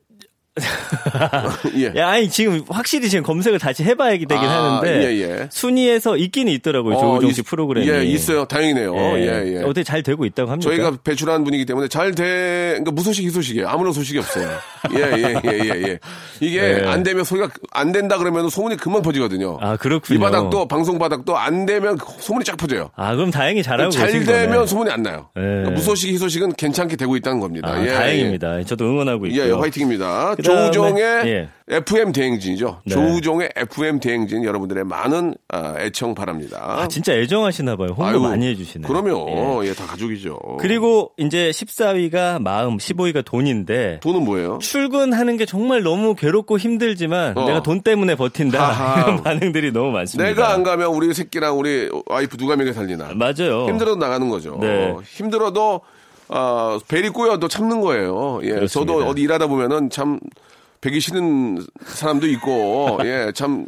예. 1.77 1.93
야, 1.99 2.09
아니 2.09 2.29
지금 2.29 2.63
확실히 2.69 3.09
지금 3.09 3.23
검색을 3.23 3.57
다시 3.57 3.83
해봐야 3.83 4.11
되긴 4.11 4.37
아, 4.37 4.77
하는데 4.77 5.03
예, 5.05 5.21
예. 5.21 5.47
순위에서 5.51 6.15
있긴 6.17 6.47
있더라고요. 6.47 6.95
조우종 6.99 7.31
씨 7.31 7.41
있- 7.41 7.45
프로그램이. 7.45 7.89
예, 7.89 8.03
있어요. 8.05 8.45
다행이네요. 8.45 8.95
예, 9.17 9.55
예. 9.57 9.63
어떻게 9.63 9.83
잘 9.83 10.03
되고 10.03 10.25
있다고 10.25 10.51
합니까? 10.51 10.69
저희가 10.69 10.97
배출한 11.03 11.43
분이기 11.43 11.65
때문에 11.65 11.87
잘 11.87 12.13
돼, 12.13 12.67
그러니까 12.69 12.91
무소식, 12.91 13.25
희소식이에요. 13.25 13.67
아무런 13.67 13.93
소식이 13.93 14.19
없어요. 14.19 14.47
예, 14.95 14.99
예, 14.99 15.41
예, 15.43 15.59
예, 15.63 15.69
예. 15.87 15.99
이게 16.39 16.61
네. 16.61 16.87
안 16.87 17.01
되면 17.01 17.23
소리가 17.23 17.49
안 17.71 17.91
된다 17.91 18.17
그러면 18.19 18.49
소문이 18.49 18.77
금방 18.77 19.01
퍼지거든요. 19.01 19.57
아 19.61 19.75
그렇군요. 19.77 20.19
이 20.19 20.21
바닥도, 20.21 20.67
방송 20.67 20.99
바닥도 20.99 21.35
안 21.37 21.65
되면 21.65 21.97
소문이 22.19 22.45
쫙 22.45 22.57
퍼져요. 22.57 22.91
아 22.95 23.15
그럼 23.15 23.31
다행히 23.31 23.63
잘하고 23.63 23.89
잘 23.89 24.11
되면 24.11 24.53
거네. 24.53 24.67
소문이 24.67 24.91
안 24.91 25.01
나요. 25.01 25.29
예. 25.37 25.41
그러니까 25.41 25.71
무소식, 25.71 26.13
희소식은 26.13 26.53
괜찮게 26.53 26.95
되고 26.95 27.15
있다는 27.15 27.39
겁니다. 27.39 27.69
아, 27.71 27.83
예, 27.83 27.91
다행입니다. 27.91 28.63
저도 28.65 28.85
응원하고 28.85 29.27
예, 29.29 29.31
있고요. 29.31 29.47
예, 29.47 29.51
화이팅입니다. 29.59 30.35
그다음에- 30.43 30.71
조우종의 30.73 31.03
예. 31.27 31.49
FM 31.69 32.11
대행진이죠. 32.11 32.81
네. 32.85 32.93
조우종의 32.93 33.49
FM 33.55 33.99
대행진 34.01 34.43
여러분들의 34.43 34.83
많은 34.83 35.33
아, 35.47 35.75
애청 35.79 36.13
바랍니다. 36.13 36.57
아, 36.61 36.87
진짜 36.89 37.13
애정하시나 37.13 37.77
봐요. 37.77 37.89
홍보 37.89 38.05
아유, 38.05 38.19
많이 38.19 38.47
해주시네. 38.49 38.85
그럼요. 38.87 39.65
예, 39.65 39.73
다 39.73 39.85
가족이죠. 39.85 40.37
그리고 40.59 41.11
이제 41.17 41.51
14위가 41.51 42.41
마음, 42.41 42.77
15위가 42.77 43.23
돈인데 43.23 44.01
돈은 44.01 44.25
뭐예요? 44.25 44.59
출근하는 44.59 45.37
게 45.37 45.45
정말 45.45 45.83
너무 45.83 46.15
괴롭고 46.15 46.57
힘들지만 46.59 47.37
어. 47.37 47.45
내가 47.45 47.63
돈 47.63 47.81
때문에 47.81 48.15
버틴다 48.15 48.61
하하. 48.61 49.01
이런 49.07 49.23
반응들이 49.23 49.71
너무 49.71 49.91
많습니다. 49.91 50.27
내가 50.29 50.51
안 50.51 50.63
가면 50.63 50.87
우리 50.89 51.13
새끼랑 51.13 51.57
우리 51.57 51.89
와이프 52.07 52.35
누가 52.37 52.57
먹여 52.57 52.73
살리나. 52.73 53.11
맞아요. 53.15 53.67
힘들어도 53.67 53.95
나가는 53.95 54.27
거죠. 54.29 54.57
네. 54.59 54.93
힘들어도 55.05 55.79
어, 56.29 56.79
벨이 56.87 57.09
꼬여도 57.09 57.47
참는 57.47 57.81
거예요. 57.81 58.39
예, 58.43 58.49
그렇습니다. 58.49 58.93
저도 58.93 59.05
어디 59.07 59.21
일하다 59.21 59.47
보면은 59.47 59.89
참 59.89 60.19
배기 60.81 60.99
싫은 60.99 61.65
사람도 61.85 62.27
있고, 62.27 62.99
예, 63.05 63.31
참. 63.33 63.67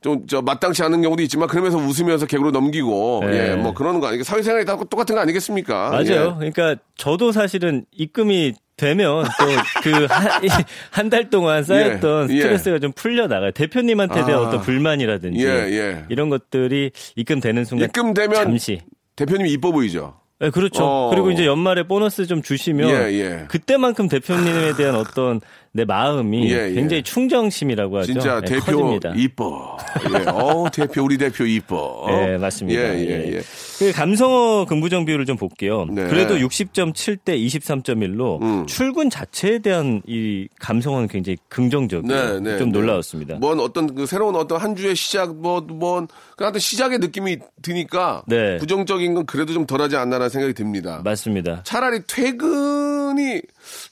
좀, 0.00 0.26
저, 0.26 0.42
마땅치 0.42 0.82
않은 0.82 1.00
경우도 1.00 1.22
있지만, 1.22 1.46
그러면서 1.46 1.78
웃으면서 1.78 2.26
개그로 2.26 2.50
넘기고, 2.50 3.20
네. 3.24 3.50
예, 3.52 3.54
뭐 3.54 3.72
그러는 3.72 4.00
거 4.00 4.08
아니겠 4.08 4.26
사회생활이 4.26 4.64
다 4.64 4.76
똑같은 4.76 5.14
거 5.14 5.20
아니겠습니까? 5.20 5.90
맞아요. 5.90 6.38
예. 6.42 6.50
그러니까 6.50 6.74
저도 6.96 7.30
사실은 7.30 7.84
입금이 7.92 8.54
되면 8.76 9.22
또 9.22 9.46
그 9.84 10.08
한 10.90 11.08
달 11.08 11.30
동안 11.30 11.62
쌓였던 11.62 12.30
예, 12.30 12.34
예. 12.34 12.40
스트레스가 12.40 12.78
좀 12.80 12.90
풀려 12.90 13.28
나가요. 13.28 13.52
대표님한테 13.52 14.24
대한 14.24 14.42
아. 14.42 14.48
어떤 14.48 14.60
불만이라든지 14.62 15.44
예, 15.44 15.48
예. 15.70 16.04
이런 16.08 16.30
것들이 16.30 16.90
입금되는 17.14 17.64
순간 17.64 17.86
입금되면 17.86 18.34
잠시 18.34 18.80
대표님이 19.14 19.52
이뻐 19.52 19.70
보이죠? 19.70 20.14
네, 20.42 20.50
그렇죠. 20.50 20.84
어. 20.84 21.10
그리고 21.10 21.30
이제 21.30 21.46
연말에 21.46 21.84
보너스 21.84 22.26
좀 22.26 22.42
주시면 22.42 22.90
예, 22.90 23.12
예. 23.12 23.44
그때만큼 23.46 24.08
대표님에 24.08 24.74
대한 24.74 24.96
어떤 24.96 25.40
내 25.74 25.86
마음이 25.86 26.52
예, 26.52 26.68
예. 26.68 26.74
굉장히 26.74 27.02
충정심이라고 27.02 27.98
하죠. 27.98 28.12
진짜 28.12 28.40
네, 28.40 28.46
대표 28.46 28.76
커집니다. 28.76 29.14
이뻐. 29.16 29.78
예. 30.12 30.28
어, 30.28 30.66
대표, 30.70 31.02
우리 31.02 31.16
대표 31.16 31.46
이뻐. 31.46 32.04
네, 32.12 32.36
맞습니다. 32.36 32.78
예, 32.78 32.98
예, 32.98 33.36
예. 33.36 33.42
그 33.78 33.90
감성어 33.92 34.66
근부정 34.66 35.06
비율을 35.06 35.24
좀 35.24 35.38
볼게요. 35.38 35.86
네. 35.90 36.06
그래도 36.08 36.36
60.7 36.36 37.20
대 37.24 37.38
23.1로 37.38 38.42
음. 38.42 38.66
출근 38.66 39.08
자체에 39.08 39.60
대한 39.60 40.02
이 40.06 40.46
감성어는 40.60 41.08
굉장히 41.08 41.38
긍정적이에요. 41.48 42.40
네, 42.40 42.52
네, 42.52 42.58
좀 42.58 42.70
네. 42.70 42.78
놀라웠습니다. 42.78 43.36
뭔 43.36 43.58
어떤 43.58 43.94
그 43.94 44.04
새로운 44.04 44.36
어떤 44.36 44.60
한 44.60 44.76
주의 44.76 44.94
시작 44.94 45.34
뭐, 45.36 45.62
뭔그 45.62 46.10
하여튼 46.38 46.60
시작의 46.60 46.98
느낌이 46.98 47.38
드니까 47.62 48.22
네. 48.26 48.58
부정적인 48.58 49.14
건 49.14 49.24
그래도 49.24 49.54
좀 49.54 49.64
덜하지 49.64 49.96
않나라는 49.96 50.28
생각이 50.28 50.52
듭니다. 50.52 51.00
맞습니다. 51.02 51.62
차라리 51.64 52.00
퇴근 52.06 52.81
이 53.18 53.42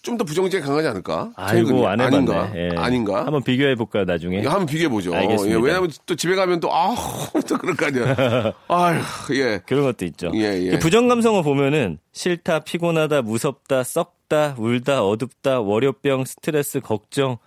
좀 0.03 0.17
더 0.17 0.25
부정적이 0.25 0.63
강하지 0.65 0.89
않을까? 0.89 1.33
아이고 1.37 1.87
안 1.89 2.01
해봤네. 2.01 2.17
아닌가? 2.17 2.53
예. 2.57 2.71
아닌가? 2.77 3.25
한번 3.25 3.43
비교해 3.43 3.75
볼까요 3.75 4.05
나중에? 4.05 4.43
예, 4.43 4.47
한번 4.47 4.67
비교해 4.67 4.89
보죠. 4.89 5.13
예, 5.15 5.55
왜냐하면 5.55 5.91
또 6.07 6.15
집에 6.17 6.35
가면 6.35 6.61
또 6.61 6.75
아우 6.75 6.95
또 7.49 7.57
그럴 7.59 7.77
거 7.77 7.87
아니야. 7.87 8.53
아휴 8.69 9.01
예. 9.37 9.61
그런 9.67 9.85
것도 9.85 10.05
있죠. 10.07 10.31
예, 10.35 10.67
예. 10.67 10.71
그 10.73 10.79
부정 10.79 11.09
감성어 11.09 11.43
보면은 11.43 11.99
싫다, 12.13 12.61
피곤하다, 12.61 13.23
무섭다, 13.23 13.85
썩다, 13.85 14.57
울다, 14.59 15.05
어둡다, 15.05 15.61
월요병, 15.61 16.25
스트레스, 16.25 16.81
걱정. 16.81 17.39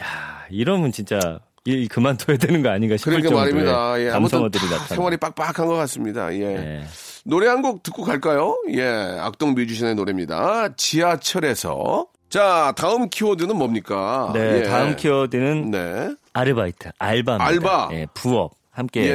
야, 0.00 0.06
이러면 0.50 0.90
진짜 0.92 1.18
일 1.64 1.86
그만둬야 1.88 2.36
되는 2.38 2.62
거 2.62 2.70
아닌가 2.70 2.96
싶을 2.96 3.12
그러니까 3.20 3.28
정도의 3.30 3.52
말입니다. 3.52 4.00
예, 4.00 4.10
감성어들이 4.10 4.64
다 4.64 4.70
나타나. 4.70 4.86
생활이 4.88 5.16
빡빡한 5.16 5.66
것 5.66 5.74
같습니다. 5.76 6.32
예. 6.34 6.40
예. 6.40 6.84
노래 7.24 7.46
한 7.46 7.62
곡 7.62 7.82
듣고 7.82 8.02
갈까요? 8.02 8.56
예, 8.70 8.82
악동 8.82 9.54
뮤지션의 9.54 9.94
노래입니다. 9.94 10.74
지하철에서. 10.76 12.06
자, 12.28 12.72
다음 12.76 13.08
키워드는 13.08 13.56
뭡니까? 13.56 14.30
네, 14.34 14.60
예. 14.60 14.62
다음 14.64 14.96
키워드는 14.96 15.70
네. 15.70 16.14
아르바이트, 16.32 16.90
알바입니다. 16.98 17.44
알바. 17.46 17.88
예, 17.92 18.06
부업 18.14 18.52
함께 18.70 19.02
예, 19.04 19.10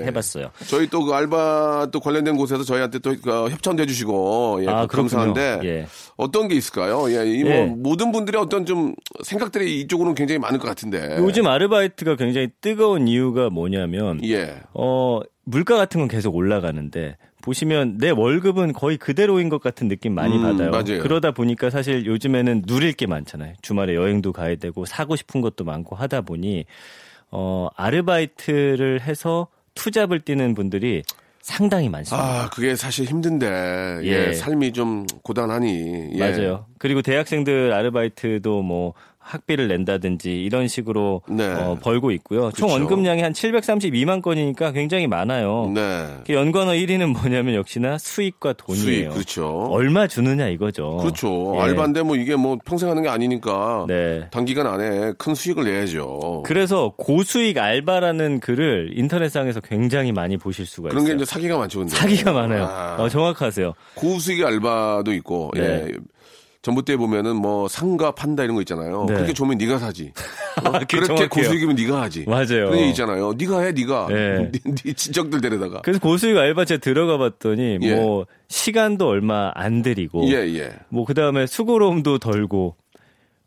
예. 0.00 0.04
해봤어요. 0.06 0.50
저희 0.68 0.88
또 0.88 1.04
그 1.04 1.12
알바 1.12 1.88
또 1.92 2.00
관련된 2.00 2.34
곳에서 2.38 2.64
저희한테 2.64 2.98
또 3.00 3.10
그 3.22 3.50
협찬도 3.50 3.82
해주시고 3.82 4.60
예, 4.64 4.68
아, 4.68 4.86
감사한데. 4.86 5.60
예. 5.64 5.86
어떤 6.16 6.48
게 6.48 6.54
있을까요? 6.54 7.10
예, 7.10 7.26
이뭐 7.30 7.50
예. 7.50 7.64
모든 7.66 8.10
분들의 8.10 8.40
어떤 8.40 8.64
좀 8.64 8.94
생각들이 9.22 9.80
이쪽으로는 9.82 10.14
굉장히 10.14 10.38
많을 10.38 10.58
것 10.58 10.66
같은데. 10.66 11.16
요즘 11.18 11.46
아르바이트가 11.46 12.16
굉장히 12.16 12.48
뜨거운 12.62 13.06
이유가 13.06 13.50
뭐냐면 13.50 14.18
예. 14.24 14.56
어, 14.72 15.20
물가 15.44 15.76
같은 15.76 16.00
건 16.00 16.08
계속 16.08 16.34
올라가는데 16.34 17.18
보시면 17.42 17.98
내 17.98 18.10
월급은 18.10 18.72
거의 18.72 18.96
그대로인 18.96 19.48
것 19.48 19.60
같은 19.60 19.88
느낌 19.88 20.14
많이 20.14 20.36
음, 20.36 20.42
받아요. 20.42 20.70
맞아요. 20.70 21.02
그러다 21.02 21.32
보니까 21.32 21.68
사실 21.68 22.06
요즘에는 22.06 22.62
누릴 22.62 22.92
게 22.92 23.06
많잖아요. 23.06 23.54
주말에 23.60 23.94
여행도 23.94 24.32
가야 24.32 24.56
되고 24.56 24.86
사고 24.86 25.16
싶은 25.16 25.40
것도 25.40 25.64
많고 25.64 25.96
하다 25.96 26.22
보니 26.22 26.64
어, 27.30 27.68
아르바이트를 27.76 29.00
해서 29.02 29.48
투잡을 29.74 30.20
뛰는 30.20 30.54
분들이 30.54 31.02
상당히 31.40 31.88
많습니다. 31.88 32.44
아, 32.44 32.50
그게 32.50 32.76
사실 32.76 33.04
힘든데, 33.04 34.00
예, 34.04 34.28
예. 34.28 34.32
삶이 34.32 34.72
좀 34.72 35.04
고단하니. 35.24 36.10
예. 36.14 36.18
맞아요. 36.18 36.66
그리고 36.78 37.02
대학생들 37.02 37.72
아르바이트도 37.72 38.62
뭐 38.62 38.94
학비를 39.22 39.68
낸다든지 39.68 40.42
이런 40.42 40.68
식으로 40.68 41.22
네. 41.28 41.46
어, 41.46 41.78
벌고 41.80 42.10
있고요. 42.12 42.50
총 42.52 42.68
그렇죠. 42.68 42.74
원금량이 42.74 43.22
한 43.22 43.32
732만 43.32 44.20
건이니까 44.20 44.72
굉장히 44.72 45.06
많아요. 45.06 45.70
네. 45.74 46.08
그 46.26 46.34
연관어 46.34 46.72
1위는 46.72 47.12
뭐냐면 47.12 47.54
역시나 47.54 47.98
수익과 47.98 48.54
돈이에요. 48.54 48.82
수익, 48.84 49.08
그렇죠. 49.10 49.68
얼마 49.70 50.06
주느냐 50.06 50.48
이거죠. 50.48 50.98
그렇죠. 50.98 51.54
예. 51.56 51.60
알바인데 51.60 52.02
뭐 52.02 52.16
이게 52.16 52.36
뭐 52.36 52.58
평생 52.64 52.90
하는 52.90 53.02
게 53.02 53.08
아니니까 53.08 53.86
네. 53.88 54.28
단기간 54.30 54.66
안에 54.66 55.12
큰 55.18 55.34
수익을 55.34 55.64
내야죠. 55.64 56.42
그래서 56.44 56.92
고수익 56.96 57.58
알바라는 57.58 58.40
글을 58.40 58.92
인터넷상에서 58.96 59.60
굉장히 59.60 60.12
많이 60.12 60.36
보실 60.36 60.66
수가 60.66 60.88
그런 60.88 61.04
게 61.04 61.10
있어요. 61.10 61.16
이제 61.16 61.24
사기가 61.24 61.56
많죠. 61.58 61.78
근데. 61.80 61.94
사기가 61.94 62.32
많아요. 62.32 62.64
아. 62.64 62.96
어, 62.98 63.08
정확하세요. 63.08 63.72
고수익 63.94 64.44
알바도 64.44 65.12
있고, 65.14 65.50
네. 65.54 65.62
예. 65.88 65.92
전봇대 66.62 66.96
보면은 66.96 67.36
뭐 67.36 67.66
상가 67.66 68.12
판다 68.12 68.44
이런 68.44 68.54
거 68.54 68.62
있잖아요. 68.62 69.06
네. 69.08 69.14
그렇게 69.14 69.32
좋으면 69.32 69.58
네가 69.58 69.78
사지. 69.78 70.12
어? 70.64 70.72
그게 70.78 71.00
그렇게. 71.00 71.26
고수익이면 71.26 71.74
네가 71.74 72.02
하지. 72.02 72.24
맞아요. 72.26 72.70
그런 72.70 72.78
있잖아요. 72.90 73.32
네가 73.36 73.60
해, 73.62 73.72
네가. 73.72 74.06
네. 74.08 74.50
네, 74.52 74.60
네 74.64 74.92
친척들 74.92 75.40
데려다가. 75.40 75.82
그래서 75.82 75.98
고수익 75.98 76.36
알바 76.36 76.64
제가 76.64 76.80
들어가 76.80 77.18
봤더니 77.18 77.78
예. 77.82 77.94
뭐 77.94 78.26
시간도 78.48 79.08
얼마 79.08 79.50
안 79.54 79.82
들이고 79.82 80.28
예, 80.28 80.36
예. 80.56 80.70
뭐 80.88 81.04
그다음에 81.04 81.46
수고로움도 81.46 82.18
덜고 82.18 82.76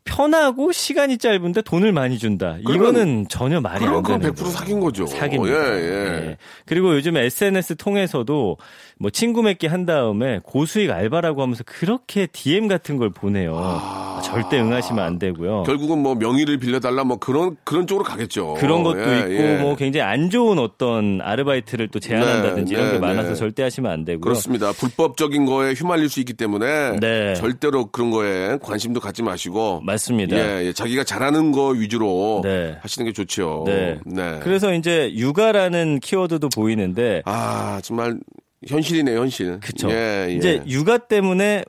편하고 0.06 0.72
시간이 0.72 1.18
짧은데 1.18 1.62
돈을 1.62 1.92
많이 1.92 2.18
준다. 2.18 2.56
이거는 2.60 3.26
전혀 3.28 3.60
말이 3.60 3.84
안 3.84 4.02
그럼 4.02 4.20
되는 4.20 4.34
그건 4.34 4.34
100% 4.34 4.38
거예요. 4.38 4.52
사기인 4.52 4.80
거죠. 4.80 5.06
사기입니다. 5.06 5.54
예, 5.54 5.80
예. 5.82 6.28
예. 6.28 6.36
그리고 6.64 6.94
요즘 6.94 7.16
SNS 7.16 7.76
통해서도 7.76 8.56
뭐 8.98 9.10
친구 9.10 9.42
맺기 9.42 9.66
한 9.66 9.84
다음에 9.84 10.40
고수익 10.42 10.90
알바라고 10.90 11.42
하면서 11.42 11.62
그렇게 11.66 12.26
DM 12.26 12.66
같은 12.68 12.96
걸 12.96 13.10
보내요. 13.10 13.54
아, 13.58 14.22
절대 14.24 14.58
응하시면 14.58 15.04
안 15.04 15.18
되고요. 15.18 15.64
결국은 15.64 15.98
뭐 15.98 16.14
명의를 16.14 16.58
빌려달라 16.58 17.04
뭐 17.04 17.18
그런 17.18 17.56
그런 17.64 17.86
쪽으로 17.86 18.04
가겠죠. 18.04 18.54
그런 18.54 18.82
것도 18.82 18.98
예, 19.00 19.18
있고 19.18 19.32
예. 19.32 19.58
뭐 19.58 19.76
굉장히 19.76 20.06
안 20.06 20.30
좋은 20.30 20.58
어떤 20.58 21.20
아르바이트를 21.20 21.88
또 21.88 22.00
제안한다든지 22.00 22.72
네, 22.72 22.78
이런 22.78 22.92
게 22.92 22.98
네, 22.98 23.06
많아서 23.06 23.30
네. 23.30 23.34
절대 23.34 23.62
하시면 23.62 23.90
안 23.92 24.04
되고요. 24.06 24.20
그렇습니다. 24.20 24.72
불법적인 24.72 25.44
거에 25.44 25.72
휘말릴 25.74 26.08
수 26.08 26.20
있기 26.20 26.32
때문에 26.32 26.98
네. 26.98 27.34
절대로 27.34 27.86
그런 27.90 28.10
거에 28.10 28.56
관심도 28.62 29.00
갖지 29.00 29.22
마시고 29.22 29.82
맞 29.84 29.95
습니다. 29.98 30.36
예, 30.36 30.66
예, 30.66 30.72
자기가 30.72 31.04
잘하는 31.04 31.52
거 31.52 31.68
위주로 31.68 32.40
네. 32.42 32.76
하시는 32.80 33.06
게 33.06 33.12
좋죠. 33.12 33.64
네. 33.66 33.98
네. 34.04 34.40
그래서 34.42 34.72
이제 34.74 35.12
육아라는 35.14 36.00
키워드도 36.00 36.48
보이는데 36.50 37.22
아 37.24 37.80
정말 37.82 38.18
현실이네요, 38.66 39.18
현실. 39.20 39.60
그쵸. 39.60 39.90
예, 39.90 40.26
예. 40.28 40.34
이제 40.34 40.62
육아 40.66 40.98
때문에 40.98 41.64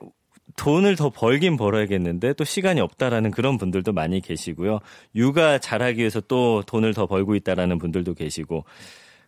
돈을 0.56 0.96
더 0.96 1.10
벌긴 1.10 1.56
벌어야겠는데 1.56 2.32
또 2.34 2.44
시간이 2.44 2.80
없다라는 2.80 3.30
그런 3.30 3.58
분들도 3.58 3.92
많이 3.92 4.20
계시고요. 4.20 4.80
육아 5.14 5.58
잘하기 5.58 5.98
위해서 5.98 6.20
또 6.20 6.62
돈을 6.66 6.94
더 6.94 7.06
벌고 7.06 7.34
있다라는 7.36 7.78
분들도 7.78 8.14
계시고. 8.14 8.64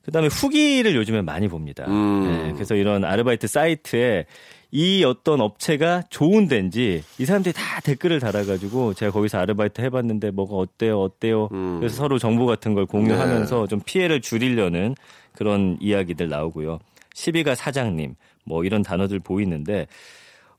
그다음에 0.02 0.28
후기를 0.28 0.96
요즘에 0.96 1.20
많이 1.20 1.46
봅니다. 1.46 1.84
음. 1.86 2.24
네, 2.26 2.52
그래서 2.54 2.74
이런 2.74 3.04
아르바이트 3.04 3.46
사이트에 3.46 4.24
이 4.72 5.02
어떤 5.04 5.40
업체가 5.40 6.04
좋은 6.10 6.46
데인지 6.46 7.02
이 7.18 7.24
사람들이 7.24 7.52
다 7.52 7.80
댓글을 7.80 8.20
달아가지고 8.20 8.94
제가 8.94 9.10
거기서 9.10 9.38
아르바이트 9.38 9.80
해봤는데 9.80 10.30
뭐가 10.30 10.54
어때요 10.56 11.00
어때요 11.00 11.48
음. 11.52 11.78
그래서 11.80 11.96
서로 11.96 12.18
정보 12.18 12.46
같은 12.46 12.74
걸 12.74 12.86
네. 12.86 12.92
공유하면서 12.92 13.66
좀 13.66 13.80
피해를 13.84 14.20
줄이려는 14.20 14.94
그런 15.32 15.76
이야기들 15.80 16.28
나오고요. 16.28 16.78
12가 17.14 17.54
사장님 17.54 18.14
뭐 18.44 18.64
이런 18.64 18.82
단어들 18.82 19.18
보이는데 19.20 19.86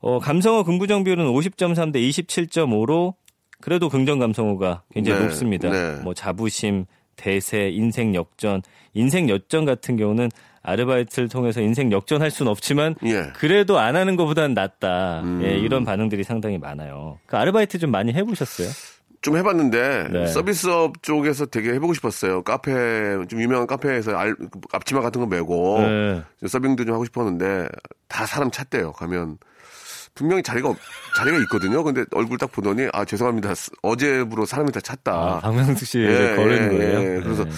어, 0.00 0.18
감성어 0.18 0.64
긍부정 0.64 1.04
비율은 1.04 1.26
50.3 1.26 1.92
대 1.92 2.00
27.5로 2.00 3.14
그래도 3.60 3.88
긍정 3.88 4.18
감성어가 4.18 4.82
굉장히 4.92 5.20
네, 5.20 5.24
높습니다. 5.26 5.70
네. 5.70 6.00
뭐 6.02 6.12
자부심, 6.12 6.86
대세, 7.16 7.68
인생 7.68 8.14
역전, 8.14 8.62
인생 8.94 9.28
역전 9.28 9.64
같은 9.64 9.96
경우는 9.96 10.30
아르바이트를 10.62 11.28
통해서 11.28 11.60
인생 11.60 11.90
역전할 11.90 12.30
수는 12.30 12.50
없지만 12.50 12.94
예. 13.04 13.32
그래도 13.34 13.78
안 13.78 13.96
하는 13.96 14.16
것보다는 14.16 14.54
낫다. 14.54 15.22
음. 15.24 15.40
예, 15.42 15.56
이런 15.56 15.84
반응들이 15.84 16.22
상당히 16.24 16.58
많아요. 16.58 17.18
그 17.26 17.36
아르바이트 17.36 17.78
좀 17.78 17.90
많이 17.90 18.12
해보셨어요? 18.12 18.68
좀 19.22 19.36
해봤는데 19.36 20.08
네. 20.10 20.26
서비스업 20.26 21.02
쪽에서 21.02 21.46
되게 21.46 21.72
해보고 21.74 21.94
싶었어요. 21.94 22.42
카페 22.42 22.72
좀 23.28 23.40
유명한 23.40 23.68
카페에서 23.68 24.16
알, 24.16 24.34
앞치마 24.72 25.00
같은 25.00 25.20
거 25.20 25.26
메고 25.28 25.78
네. 25.80 26.22
서빙도 26.46 26.84
좀 26.84 26.94
하고 26.94 27.04
싶었는데 27.04 27.68
다 28.08 28.26
사람 28.26 28.50
찾대요. 28.50 28.92
가면 28.92 29.38
분명히 30.14 30.42
자리가 30.42 30.68
없- 30.68 30.78
자리가 31.16 31.38
있거든요. 31.42 31.82
근데 31.82 32.04
얼굴 32.12 32.38
딱 32.38 32.50
보더니 32.52 32.88
아 32.92 33.04
죄송합니다. 33.04 33.54
어제부로 33.82 34.44
사람이 34.44 34.70
다 34.72 34.80
찼다. 34.80 35.12
아, 35.12 35.40
박명숙 35.40 35.86
씨 35.88 35.98
예, 36.00 36.36
거는 36.36 36.52
예, 36.74 36.76
거예요. 36.78 37.00
예. 37.16 37.20
그래서 37.22 37.44
네. 37.44 37.50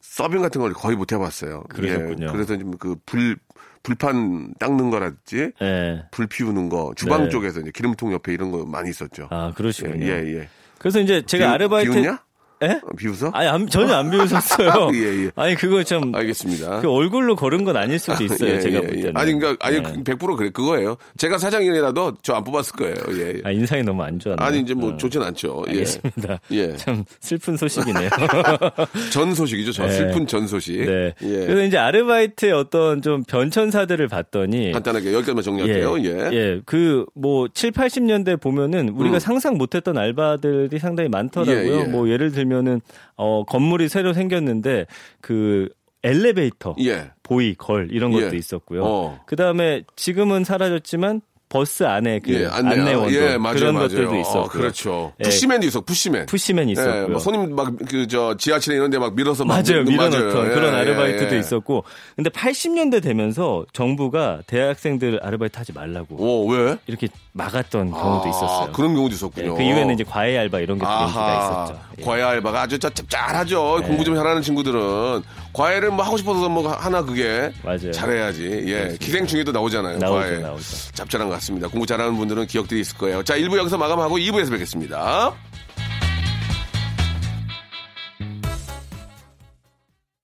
서빙 0.00 0.42
같은 0.42 0.60
걸 0.60 0.72
거의 0.72 0.96
못 0.96 1.12
해봤어요. 1.12 1.64
그러셨군요. 1.68 2.26
예, 2.26 2.32
그래서 2.32 2.56
좀 2.56 2.72
그 2.78 2.96
불 3.06 3.36
불판 3.82 4.54
닦는 4.58 4.90
거라든지 4.90 5.52
예. 5.62 6.02
불 6.10 6.26
피우는 6.26 6.68
거 6.68 6.92
주방 6.96 7.24
네. 7.24 7.28
쪽에서 7.30 7.60
이제 7.60 7.70
기름통 7.72 8.12
옆에 8.12 8.32
이런 8.34 8.50
거 8.50 8.64
많이 8.66 8.90
있었죠. 8.90 9.28
아, 9.30 9.52
그러시군요. 9.54 10.04
예, 10.06 10.10
예. 10.40 10.48
그래서 10.78 10.98
이제 11.00 11.22
제가 11.22 11.44
비우- 11.46 11.54
아르바이트 11.54 11.90
비웃냐? 11.92 12.18
예? 12.62 12.80
어, 12.82 12.96
비웃어? 12.96 13.30
아니 13.34 13.48
안- 13.48 13.66
전혀 13.68 13.94
안 13.94 14.10
비웃었어요. 14.10 14.90
예, 14.94 15.24
예. 15.26 15.30
아니 15.36 15.54
그거 15.54 15.82
좀 15.84 16.14
알겠습니다. 16.14 16.80
그 16.80 16.90
얼굴로 16.90 17.36
걸은 17.36 17.64
건 17.64 17.76
아닐 17.76 17.98
수도 17.98 18.24
있어요. 18.24 18.54
예, 18.54 18.60
제가 18.60 18.76
예, 18.78 18.80
볼 18.80 18.96
예. 18.96 19.00
때는. 19.02 19.16
아니, 19.16 19.32
그러니까, 19.38 19.66
아니, 19.66 19.82
네. 19.82 20.02
100% 20.04 20.36
그래, 20.36 20.50
그거예요. 20.50 20.96
제가 21.18 21.36
사장이라도 21.38 22.16
저 22.22 22.34
안 22.36 22.44
뽑았을 22.44 22.74
거예요. 22.76 22.94
예. 23.12 23.34
예. 23.36 23.40
아, 23.44 23.50
인상이 23.50 23.82
너무 23.82 24.02
안 24.02 24.18
좋았나? 24.18 24.44
아니, 24.44 24.60
이제 24.60 24.72
뭐 24.74 24.96
좋진 24.96 25.20
않죠. 25.22 25.64
예. 25.68 25.72
알겠습니다. 25.72 26.40
예. 26.52 26.76
참 26.76 27.04
슬픈 27.20 27.56
소식이네요. 27.56 28.08
전 29.12 29.34
소식이죠. 29.34 29.72
저 29.72 29.84
네. 29.86 29.90
슬픈 29.92 30.26
전 30.26 30.46
소식. 30.46 30.78
네. 30.78 31.14
예. 31.22 31.28
그래서 31.46 31.62
이제 31.64 31.76
아르바이트의 31.78 32.52
어떤 32.52 33.02
좀 33.02 33.22
변천사들을 33.24 34.08
봤더니 34.08 34.72
간단하게 34.72 35.12
열 35.12 35.22
개만 35.24 35.42
정리할게요. 35.42 35.98
예. 36.04 36.30
예. 36.32 36.60
그, 36.64 37.04
뭐, 37.14 37.48
7, 37.48 37.72
80년대 37.72 38.40
보면은 38.40 38.90
우리가 38.90 39.16
음. 39.16 39.20
상상 39.20 39.56
못했던 39.58 39.96
알바들이 39.98 40.78
상당히 40.78 41.08
많더라고요. 41.08 41.56
예, 41.74 41.80
예. 41.80 41.84
뭐, 41.84 42.08
예를 42.08 42.32
들면 42.32 42.45
은, 42.52 42.80
어, 43.16 43.44
건물이 43.44 43.88
새로 43.88 44.12
생겼는데, 44.12 44.86
그, 45.20 45.68
엘리베이터, 46.02 46.74
예. 46.84 47.10
보이, 47.22 47.54
걸, 47.54 47.88
이런 47.90 48.12
것도 48.12 48.32
예. 48.34 48.38
있었고요. 48.38 48.84
어. 48.84 49.20
그 49.26 49.34
다음에 49.36 49.82
지금은 49.96 50.44
사라졌지만, 50.44 51.20
버스 51.48 51.84
안에 51.84 52.18
그 52.18 52.32
예, 52.42 52.46
안내, 52.46 52.70
안내원도 52.80 53.14
예, 53.14 53.38
맞아요, 53.38 53.54
그런 53.56 53.74
맞아요. 53.74 53.88
것들도 53.88 54.16
있었고 54.16 54.38
어, 54.40 54.48
그렇죠. 54.48 55.12
예. 55.20 55.24
푸시맨도 55.24 55.66
있어, 55.68 55.80
푸시맨. 55.80 56.26
푸시맨 56.26 56.68
있었고요. 56.70 57.04
예, 57.04 57.06
뭐 57.06 57.20
손님 57.20 57.54
막 57.54 57.72
그 57.86 58.08
저 58.08 58.36
지하철에 58.36 58.76
이런 58.76 58.90
데 58.90 58.98
막 58.98 59.14
밀어서 59.14 59.44
막 59.44 59.54
맞아요. 59.62 59.84
밀어넣던 59.84 60.34
맞아요. 60.34 60.54
그런 60.54 60.74
예, 60.74 60.76
아르바이트도 60.78 61.30
예, 61.30 61.34
예. 61.36 61.38
있었고. 61.38 61.84
근데 62.16 62.30
80년대 62.30 63.00
되면서 63.00 63.64
정부가 63.72 64.40
대학생들 64.48 65.20
아르바이트 65.22 65.56
하지 65.56 65.72
말라고 65.72 66.16
오, 66.16 66.48
왜? 66.50 66.78
이렇게 66.88 67.06
막았던 67.36 67.90
경우도 67.90 68.24
아, 68.24 68.28
있었어요. 68.28 68.72
그런 68.72 68.94
경우도 68.94 69.12
예, 69.12 69.14
있었군요. 69.14 69.54
그 69.56 69.62
이후에는 69.62 69.94
이제 69.94 70.04
과외 70.04 70.38
알바 70.38 70.58
이런 70.60 70.78
것도 70.78 70.90
인기가 70.90 71.66
있었죠. 71.66 71.80
예. 71.98 72.02
과외 72.02 72.22
알바가 72.22 72.62
아주 72.62 72.78
짜- 72.78 72.88
짭짤하죠. 72.90 73.82
공부 73.84 74.04
좀 74.04 74.14
잘하는 74.16 74.40
친구들은 74.42 75.22
과외를 75.52 75.90
뭐 75.90 76.04
하고 76.04 76.16
싶어서 76.16 76.48
뭐 76.48 76.66
하나 76.70 77.02
그게 77.02 77.50
맞아요. 77.62 77.92
잘해야지. 77.92 78.64
예, 78.66 78.96
기생충에도 78.98 79.52
나오잖아요. 79.52 79.98
나오죠, 79.98 80.18
과외. 80.18 80.38
나오죠. 80.38 80.62
짭짤한 80.94 81.28
것 81.28 81.34
같습니다. 81.34 81.68
공부 81.68 81.86
잘하는 81.86 82.16
분들은 82.16 82.46
기억들이 82.46 82.80
있을 82.80 82.96
거예요. 82.96 83.22
자, 83.22 83.34
1부 83.36 83.56
여기서 83.58 83.76
마감하고 83.76 84.16
2부에서 84.16 84.50
뵙겠습니다. 84.50 85.32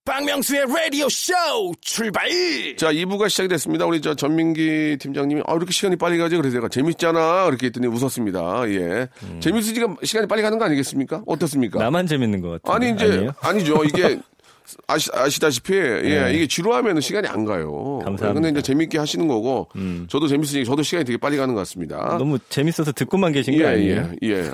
박명수의 0.04 0.64
라디오 0.66 1.08
쇼 1.08 1.32
출발! 1.80 2.28
자, 2.76 2.92
2부가 2.92 3.28
시작이 3.28 3.48
됐습니다. 3.48 3.86
우리 3.86 4.00
저 4.00 4.14
전민기 4.16 4.96
팀장님이 4.98 5.42
아, 5.46 5.54
이렇게 5.54 5.70
시간이 5.72 5.94
빨리 5.94 6.18
가지? 6.18 6.36
그래서 6.36 6.54
제가 6.54 6.68
재밌잖아. 6.68 7.46
이렇게 7.46 7.66
했더니 7.66 7.86
웃었습니다. 7.86 8.68
예. 8.70 9.08
재밌으니까 9.38 9.94
시간이 10.02 10.26
빨리 10.26 10.42
가는 10.42 10.58
거 10.58 10.64
아니겠습니까? 10.64 11.22
어떻습니까? 11.24 11.78
음. 11.78 11.82
나만 11.82 12.08
재밌는 12.08 12.40
것 12.40 12.62
같아요. 12.62 12.74
아니 12.74 12.96
이제 12.96 13.04
아니에요? 13.12 13.30
아니죠 13.40 13.84
이게 13.84 14.18
아시, 14.88 15.08
아시다시피 15.12 15.74
예 15.74 16.32
이게 16.34 16.48
지루하면 16.48 17.00
시간이 17.00 17.28
안 17.28 17.44
가요. 17.44 18.00
감사합니다. 18.04 18.30
음. 18.30 18.34
근데 18.34 18.48
이제 18.48 18.62
재밌게 18.62 18.98
하시는 18.98 19.28
거고 19.28 19.68
저도 20.08 20.26
재밌으니 20.26 20.64
저도 20.64 20.82
시간이 20.82 21.04
되게 21.04 21.16
빨리 21.16 21.36
가는 21.36 21.54
것 21.54 21.60
같습니다. 21.60 22.16
너무 22.18 22.38
재밌어서 22.48 22.90
듣고만 22.90 23.30
계신 23.32 23.56
거 23.56 23.62
예, 23.62 23.66
아니에요? 23.68 24.10
예, 24.24 24.28
예. 24.28 24.50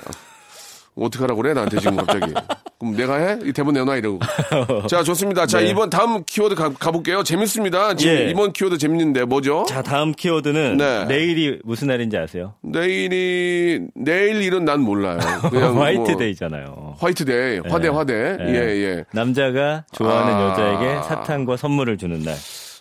어떻게 0.99 1.23
하라고 1.23 1.41
그래 1.41 1.53
나한테 1.53 1.79
지금 1.79 1.97
갑자기. 1.97 2.33
그럼 2.79 2.95
내가 2.95 3.17
해? 3.17 3.37
이 3.43 3.51
대본 3.51 3.73
내놔 3.73 3.97
이러고. 3.97 4.19
자 4.87 5.03
좋습니다. 5.03 5.45
자 5.45 5.59
네. 5.59 5.67
이번 5.67 5.89
다음 5.89 6.23
키워드 6.23 6.55
가, 6.55 6.71
가볼게요. 6.73 7.23
재밌습니다. 7.23 7.95
지금 7.95 8.13
예. 8.13 8.29
이번 8.29 8.53
키워드 8.53 8.77
재밌는데 8.77 9.25
뭐죠? 9.25 9.65
자, 9.67 9.81
다음 9.81 10.13
키워드는 10.13 10.77
네. 10.77 11.05
내일이 11.05 11.59
무슨 11.63 11.89
날인지 11.89 12.17
아세요? 12.17 12.53
내일이 12.61 13.81
내일 13.95 14.41
일은 14.41 14.65
난 14.65 14.81
몰라요. 14.81 15.19
그냥 15.49 15.73
뭐 15.75 15.83
화이트데이잖아요. 15.83 16.95
화이트데이, 16.99 17.59
화대, 17.69 17.87
화대. 17.89 18.37
예. 18.39 18.53
예, 18.53 18.59
예. 18.83 19.03
남자가 19.13 19.83
좋아하는 19.91 20.33
아. 20.33 20.49
여자에게 20.49 21.03
사탕과 21.03 21.57
선물을 21.57 21.97
주는 21.97 22.21
날. 22.23 22.35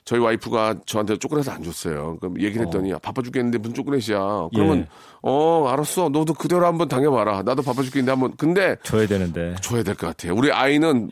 저희 0.09 0.21
와이프가 0.21 0.77
저한테 0.87 1.19
초콜릿을 1.19 1.51
안 1.53 1.63
줬어요. 1.63 2.17
그럼 2.19 2.41
얘기를 2.41 2.65
했더니 2.65 2.95
아, 2.95 2.99
바빠 2.99 3.21
죽겠는데 3.21 3.59
무슨 3.59 3.75
초콜릿이야. 3.75 4.49
그러면 4.55 4.79
예. 4.79 4.87
어 5.21 5.69
알았어. 5.69 6.09
너도 6.09 6.33
그대로 6.33 6.65
한번 6.65 6.89
당해봐라. 6.89 7.43
나도 7.43 7.61
바빠 7.61 7.83
죽겠는데 7.83 8.11
한번 8.13 8.33
근데 8.39 8.77
줘야 8.83 9.07
되는데. 9.07 9.55
줘야 9.61 9.83
될 9.83 9.95
것 9.97 10.07
같아요. 10.07 10.35
우리 10.35 10.51
아이는 10.51 11.11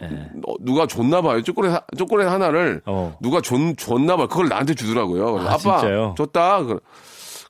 어, 0.49 0.55
누가 0.61 0.87
줬나 0.87 1.21
봐요. 1.21 1.43
초콜릿 1.43 1.73
하- 1.73 1.83
초콜릿 1.99 2.27
하나를 2.27 2.81
어. 2.87 3.15
누가 3.21 3.43
줬, 3.43 3.59
줬나 3.77 4.17
봐요. 4.17 4.29
그걸 4.29 4.49
나한테 4.49 4.73
주더라고요. 4.73 5.41
아, 5.41 5.59
진짜요? 5.59 6.15
줬다. 6.17 6.63
그- 6.63 6.81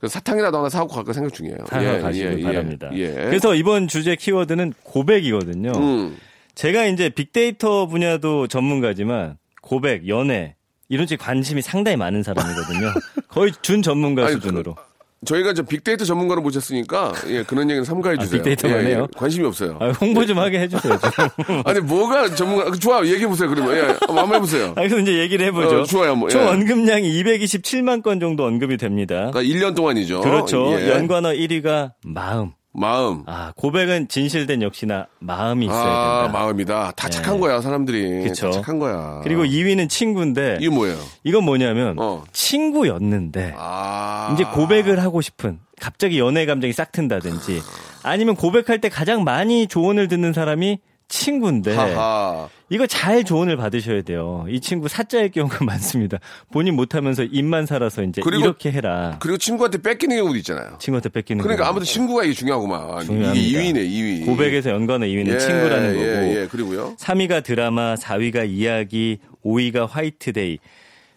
사탕이라도 0.09 0.59
하나 0.59 0.69
사고 0.69 0.89
갈까 0.89 1.13
생각 1.13 1.33
중이에요. 1.33 1.59
사서 1.69 2.01
가시길 2.01 2.43
바랍니다. 2.43 2.91
예. 2.95 3.13
그래서 3.13 3.55
이번 3.55 3.87
주제 3.87 4.17
키워드는 4.17 4.75
고백이거든요. 4.83 5.71
음. 5.77 6.17
제가 6.57 6.87
이제 6.87 7.09
빅데이터 7.09 7.87
분야도 7.87 8.49
전문가지만 8.49 9.39
고백, 9.63 10.09
연애 10.09 10.56
이런 10.89 11.07
쪽 11.07 11.19
관심이 11.19 11.63
상당히 11.63 11.97
많은 11.97 12.23
사람이거든요. 12.23 12.93
거의 13.29 13.53
준 13.63 13.83
전문가 13.83 14.25
아니, 14.25 14.35
수준으로. 14.35 14.77
저희가 15.25 15.55
저 15.55 15.63
빅데이터 15.63 16.05
전문가를 16.05 16.43
모셨으니까 16.43 17.13
예, 17.29 17.43
그런 17.43 17.69
얘기는 17.71 17.85
삼가해 17.85 18.17
아, 18.19 18.23
주세요. 18.23 18.43
빅데이터만 18.43 18.85
예, 18.85 18.85
예. 18.85 18.89
해요? 18.95 19.09
관심이 19.17 19.47
없어요. 19.47 19.79
아, 19.81 19.89
홍보 19.91 20.25
좀 20.27 20.39
하게 20.39 20.61
해주세요. 20.61 20.99
좀. 21.47 21.63
아니 21.65 21.81
뭐가 21.81 22.35
전문가 22.35 22.71
좋아 22.77 23.05
얘기해 23.05 23.27
보세요. 23.27 23.49
그러면 23.49 23.77
예, 23.77 23.97
한번 24.07 24.35
해보세요. 24.35 24.69
아, 24.71 24.75
그래서 24.75 24.99
이제 24.99 25.19
얘기를 25.19 25.45
해보죠. 25.47 25.81
어, 25.81 25.85
좋아요, 25.85 26.15
뭐, 26.15 26.29
총 26.29 26.43
예. 26.43 26.47
언급량이 26.47 27.23
227만 27.23 28.03
건 28.03 28.21
정도 28.21 28.45
언급이 28.45 28.77
됩니다. 28.77 29.31
그러니까 29.33 29.43
1년 29.43 29.75
동안이죠. 29.75 30.21
그렇죠. 30.21 30.79
예. 30.79 30.91
연관어 30.91 31.31
1위가 31.31 31.93
마음. 32.05 32.53
마음. 32.77 33.23
아, 33.27 33.53
고백은 33.57 34.09
진실된 34.09 34.63
역시나 34.63 35.07
마음이 35.19 35.67
있어야 35.67 35.79
아, 35.79 36.23
된다. 36.25 36.39
마음이다. 36.39 36.93
다 36.95 37.09
착한 37.09 37.37
예. 37.37 37.41
거야, 37.41 37.61
사람들이. 37.61 38.25
그쵸. 38.25 38.51
다 38.51 38.53
착한 38.53 38.79
거야. 38.79 39.21
그리고 39.25 39.45
2위는 39.45 39.89
친구인데 39.89 40.59
이게 40.61 40.69
뭐예요? 40.69 40.99
이건 41.25 41.45
뭐냐면 41.45 41.97
어. 41.99 42.23
친구였는데 42.33 43.55
아. 43.57 44.31
이제 44.35 44.45
고백을 44.45 45.01
하고 45.03 45.21
싶은 45.21 45.59
갑자기 45.81 46.19
연애 46.19 46.45
감정이 46.47 46.73
싹 46.73 46.93
튼다든지 46.93 47.63
아니면 48.03 48.37
고백할 48.37 48.81
때 48.81 48.89
가장 48.89 49.25
많이 49.25 49.67
조언을 49.67 50.09
듣는 50.09 50.33
사람이 50.33 50.79
친구인데 51.09 51.75
하하. 51.75 52.49
이거 52.69 52.87
잘 52.87 53.23
조언을 53.23 53.57
받으셔야 53.57 54.03
돼요. 54.03 54.45
이 54.49 54.61
친구 54.61 54.89
사자일 54.89 55.31
경우가 55.31 55.65
많습니다. 55.65 56.19
본인 56.53 56.75
못하면서 56.75 57.23
입만 57.23 57.65
살아서 57.67 58.03
이제 58.03 58.21
그리고- 58.23 58.45
이렇게 58.45 58.73
해라. 58.73 59.17
그리고 59.21 59.39
친구한테 59.39 59.81
뺏기는 59.83 60.17
경우도 60.17 60.37
있잖아요. 60.39 60.79
친구한테 60.81 61.09
뺏기는 61.11 61.43
그러니까 61.43 61.65
거. 61.65 61.71
아무튼 61.71 61.87
친구가 61.87 62.25
이게 62.25 62.33
중요하구만. 62.33 63.05
중요합니다. 63.05 63.33
이게 63.35 63.73
2위네, 63.73 63.89
2위. 63.89 64.27
고백에서 64.27 64.71
연관어 64.71 65.07
2위는 65.07 65.35
예, 65.35 65.39
친구라는 65.39 65.93
거고. 65.95 66.05
예, 66.05 66.41
예. 66.43 66.49
그리고요. 66.51 66.97
3위가 66.99 67.45
드라마, 67.45 67.95
4위가 67.95 68.49
이야기, 68.51 69.19
5위가 69.45 69.87
화이트데이. 69.89 70.59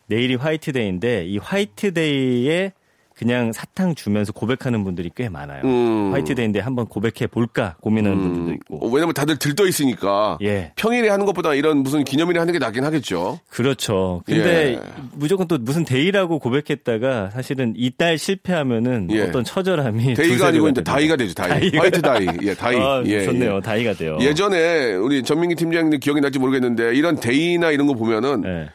내일이 0.08 0.36
화이트데이인데 0.36 1.26
이 1.26 1.38
화이트데이에 1.38 2.74
그냥 3.20 3.52
사탕 3.52 3.96
주면서 3.96 4.32
고백하는 4.32 4.86
분들이 4.86 5.12
꽤 5.14 5.28
많아요. 5.28 5.62
음. 5.66 6.14
화이트데이인데 6.14 6.62
한번 6.62 6.86
고백해 6.86 7.28
볼까 7.30 7.76
고민하는 7.82 8.18
분들도 8.18 8.54
있고. 8.54 8.78
어, 8.78 8.90
왜냐면 8.90 9.14
다들 9.14 9.38
들떠 9.38 9.68
있으니까. 9.68 10.38
예. 10.42 10.72
평일에 10.78 11.10
하는 11.10 11.26
것보다 11.26 11.54
이런 11.54 11.80
무슨 11.80 12.06
기념일에 12.06 12.40
하는 12.40 12.54
게 12.54 12.60
낫긴 12.60 12.86
하겠죠. 12.86 13.42
그렇죠. 13.50 14.22
근데 14.26 14.76
예. 14.76 14.80
무조건 15.12 15.50
또 15.50 15.58
무슨 15.58 15.84
day라고 15.84 16.40
고백했다가 16.40 17.32
사실은 17.32 17.74
이날 17.76 18.18
실패하면은 18.18 19.10
예. 19.12 19.24
어떤 19.24 19.44
처절함이 19.44 20.14
day가 20.14 20.48
아니고 20.48 20.70
이제. 20.70 20.82
die가 20.82 21.18
되죠, 21.18 21.34
die. 21.34 21.50
die가. 21.50 21.82
화이트 21.82 22.02
die. 22.02 22.28
예, 22.44 22.54
die. 22.54 22.78
아, 22.78 23.04
예, 23.06 23.26
좋네요. 23.26 23.58
예. 23.58 23.60
die가 23.60 23.94
돼요. 23.96 24.18
예전에 24.22 24.94
우리 24.94 25.24
전민기 25.24 25.56
팀장님 25.56 26.00
기억이 26.00 26.22
날지 26.22 26.40
모르겠는데 26.40 26.96
이런 26.96 27.20
day나 27.20 27.72
이런 27.72 27.86
거 27.86 27.96
보면은 27.96 28.44
예. 28.46 28.70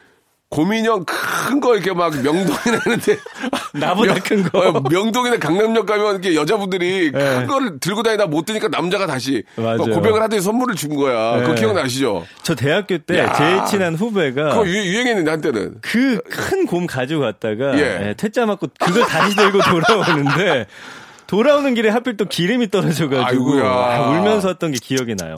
곰인형 0.55 1.03
큰 1.05 1.59
거 1.59 1.75
이렇게 1.75 1.93
막 1.93 2.11
명동이나 2.15 2.79
하는데 2.83 3.17
나보다 3.73 4.13
큰 4.15 4.43
거. 4.43 4.59
어, 4.59 4.81
명동이나 4.89 5.37
강남역 5.37 5.85
가면 5.85 6.11
이렇게 6.11 6.35
여자분들이 6.35 7.11
큰 7.11 7.47
거를 7.47 7.79
들고 7.79 8.03
다니다 8.03 8.25
못 8.25 8.45
드니까 8.45 8.67
남자가 8.69 9.05
다시 9.05 9.43
네. 9.55 9.63
맞아요. 9.63 9.81
어, 9.81 9.85
고백을 9.85 10.21
하더니 10.21 10.41
선물을 10.41 10.75
준 10.75 10.95
거야. 10.95 11.39
그거 11.41 11.53
네. 11.55 11.61
기억나시죠? 11.61 12.25
저 12.43 12.55
대학교 12.55 12.97
때 12.99 13.19
야. 13.19 13.33
제일 13.33 13.65
친한 13.65 13.95
후배가 13.95 14.49
그거 14.49 14.67
유, 14.67 14.71
유행했는데 14.75 15.31
한때는. 15.31 15.81
그 15.81 16.19
큰 16.49 16.65
곰 16.65 16.87
가지고 16.87 17.21
갔다가 17.21 17.77
예. 17.77 18.07
예, 18.09 18.13
퇴짜 18.17 18.45
맞고 18.45 18.67
그걸 18.79 19.03
다시 19.03 19.35
들고 19.35 19.59
돌아오는데 19.61 20.65
돌아오는 21.27 21.73
길에 21.73 21.89
하필 21.89 22.17
또 22.17 22.25
기름이 22.25 22.69
떨어져가지고. 22.71 23.59
아, 23.61 24.09
울면서 24.09 24.47
왔던 24.49 24.71
게 24.71 24.77
기억이 24.81 25.15
나요. 25.15 25.35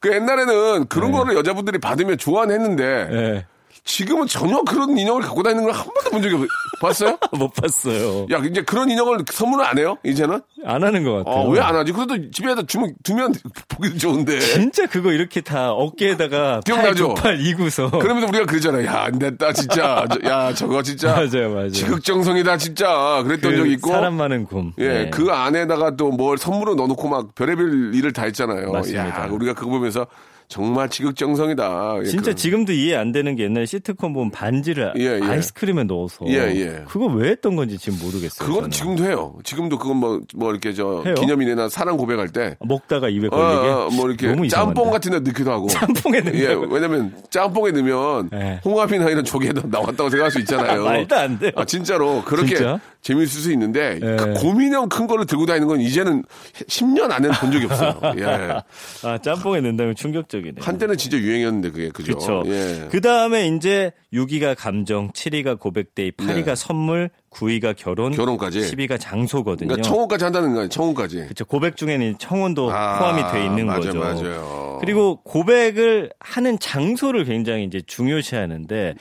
그 0.00 0.12
옛날에는 0.14 0.86
그런 0.88 1.10
네. 1.12 1.18
거를 1.18 1.36
여자분들이 1.36 1.78
받으면 1.78 2.18
좋아했는데 2.18 2.84
예. 3.12 3.46
지금은 3.86 4.26
전혀 4.26 4.60
그런 4.62 4.98
인형을 4.98 5.22
갖고 5.22 5.42
다니는 5.44 5.64
걸 5.64 5.72
한 5.72 5.84
번도 5.84 6.10
본 6.10 6.22
적이 6.22 6.34
없어요. 6.34 6.48
봤어요? 6.80 7.18
못 7.38 7.52
봤어요. 7.54 8.26
야, 8.32 8.38
이제 8.44 8.62
그런 8.62 8.90
인형을 8.90 9.24
선물을 9.30 9.64
안 9.64 9.78
해요? 9.78 9.96
이제는? 10.04 10.40
안 10.64 10.82
하는 10.82 11.04
것 11.04 11.12
같아요. 11.24 11.34
어, 11.44 11.48
왜안 11.50 11.74
하지? 11.76 11.92
그래도 11.92 12.30
집에다 12.30 12.62
주면, 12.66 12.94
두면 13.04 13.32
보기도 13.68 13.96
좋은데. 13.96 14.40
진짜 14.40 14.86
그거 14.86 15.12
이렇게 15.12 15.40
다 15.40 15.70
어깨에다가 15.72 16.54
팔 16.54 16.60
기억나죠? 16.64 17.14
두팔 17.14 17.40
이고서 17.46 17.90
그러면서 17.90 18.26
우리가 18.28 18.44
그러잖아요. 18.46 18.86
야, 18.86 19.04
안 19.04 19.18
됐다, 19.18 19.52
진짜. 19.52 20.04
저- 20.10 20.28
야, 20.28 20.52
저거 20.52 20.82
진짜. 20.82 21.12
맞아요, 21.14 21.50
맞아요. 21.50 21.70
지극정성이다, 21.70 22.56
진짜. 22.58 23.22
그랬던 23.24 23.52
그 23.52 23.56
적이 23.58 23.72
있고. 23.74 23.90
사람 23.90 24.14
많은 24.14 24.44
곰. 24.46 24.72
예, 24.78 24.88
네. 24.88 25.10
그 25.10 25.30
안에다가 25.30 25.96
또 25.96 26.10
뭘 26.16 26.38
선물로 26.38 26.74
넣어놓고 26.76 27.08
막 27.08 27.34
별의별 27.34 27.94
일을 27.94 28.12
다 28.12 28.22
했잖아요. 28.24 28.72
맞습니다. 28.72 29.24
야, 29.24 29.28
우리가 29.30 29.52
그거 29.52 29.70
보면서 29.70 30.06
정말 30.48 30.88
지극정성이다. 30.88 31.96
예, 32.02 32.04
진짜 32.04 32.30
그- 32.30 32.34
지금도 32.36 32.72
이해 32.72 32.94
안 32.96 33.10
되는 33.12 33.34
게 33.34 33.44
옛날에 33.44 33.66
시트콤 33.66 34.12
보면 34.12 34.30
반지를 34.30 34.92
예, 34.96 35.18
예. 35.20 35.20
아이스크림에 35.22 35.84
넣어서 35.84 36.24
예, 36.28 36.34
예. 36.54 36.84
그거 36.88 37.06
왜 37.06 37.30
했던 37.30 37.56
건지 37.56 37.76
지금 37.78 37.98
모르겠어요. 38.00 38.46
그건 38.46 38.54
저는. 38.62 38.70
지금도 38.70 39.04
해요. 39.04 39.34
지금도 39.42 39.78
그건 39.78 39.96
뭐, 39.96 40.20
뭐 40.34 40.50
이렇게 40.52 40.72
저 40.72 41.02
해요? 41.04 41.14
기념일이나 41.14 41.68
사랑 41.68 41.96
고백할 41.96 42.28
때. 42.28 42.56
먹다가 42.60 43.08
입에 43.08 43.26
어, 43.26 43.30
걸리게 43.30 43.68
어, 43.68 43.88
뭐 43.92 44.08
이렇게 44.08 44.26
이상한데. 44.26 44.48
짬뽕 44.48 44.90
같은 44.90 45.10
데 45.12 45.18
넣기도 45.20 45.50
하고. 45.52 45.66
짬뽕에 45.68 46.20
넣는 46.20 46.38
예, 46.38 46.54
거. 46.54 46.60
왜냐면 46.70 47.12
짬뽕에 47.30 47.72
넣으면 47.72 48.30
예. 48.34 48.60
홍합이나 48.64 49.10
이런 49.10 49.24
조개도 49.24 49.62
나왔다고 49.68 50.10
생각할 50.10 50.30
수 50.30 50.38
있잖아요. 50.40 50.84
말도 50.84 51.16
안 51.16 51.38
돼요. 51.38 51.50
아, 51.56 51.64
진짜로. 51.64 52.22
그렇게 52.24 52.54
진짜? 52.56 52.78
재미있을 53.06 53.40
수 53.40 53.52
있는데 53.52 54.00
예. 54.02 54.16
그 54.16 54.34
고민형 54.34 54.88
큰 54.88 55.06
거를 55.06 55.26
들고 55.26 55.46
다니는 55.46 55.68
건 55.68 55.80
이제는 55.80 56.24
10년 56.66 57.12
안에는 57.12 57.30
본 57.36 57.52
적이 57.52 57.66
없어요. 57.66 58.00
예. 58.18 59.06
아 59.06 59.18
짬뽕에 59.18 59.60
넣는다면 59.60 59.94
충격적이네. 59.94 60.56
한때는 60.60 60.96
진짜 60.96 61.16
유행이었는데 61.16 61.70
그게 61.70 61.88
그죠? 61.90 62.18
그렇죠. 62.18 62.42
예. 62.46 62.88
그 62.90 63.00
다음에 63.00 63.46
이제 63.46 63.92
6위가 64.12 64.56
감정, 64.58 65.12
7위가 65.12 65.60
고백데이, 65.60 66.10
8위가 66.10 66.46
네. 66.46 66.54
선물, 66.56 67.10
9위가 67.30 67.76
결혼, 67.76 68.10
결혼까지? 68.10 68.60
10위가 68.60 68.98
장소거든요. 68.98 69.68
그러니까 69.68 69.88
청혼까지 69.88 70.24
한다는 70.24 70.54
거예요. 70.54 70.68
청혼까지. 70.68 71.18
그렇죠. 71.18 71.44
고백 71.44 71.76
중에는 71.76 72.16
청혼도 72.18 72.72
아, 72.72 72.98
포함이 72.98 73.22
돼 73.30 73.44
있는 73.44 73.66
맞아요, 73.66 73.80
거죠. 73.82 73.98
맞아요. 74.00 74.78
그리고 74.80 75.22
고백을 75.22 76.10
하는 76.18 76.58
장소를 76.58 77.24
굉장히 77.24 77.62
이제 77.64 77.80
중요시하는데 77.86 78.94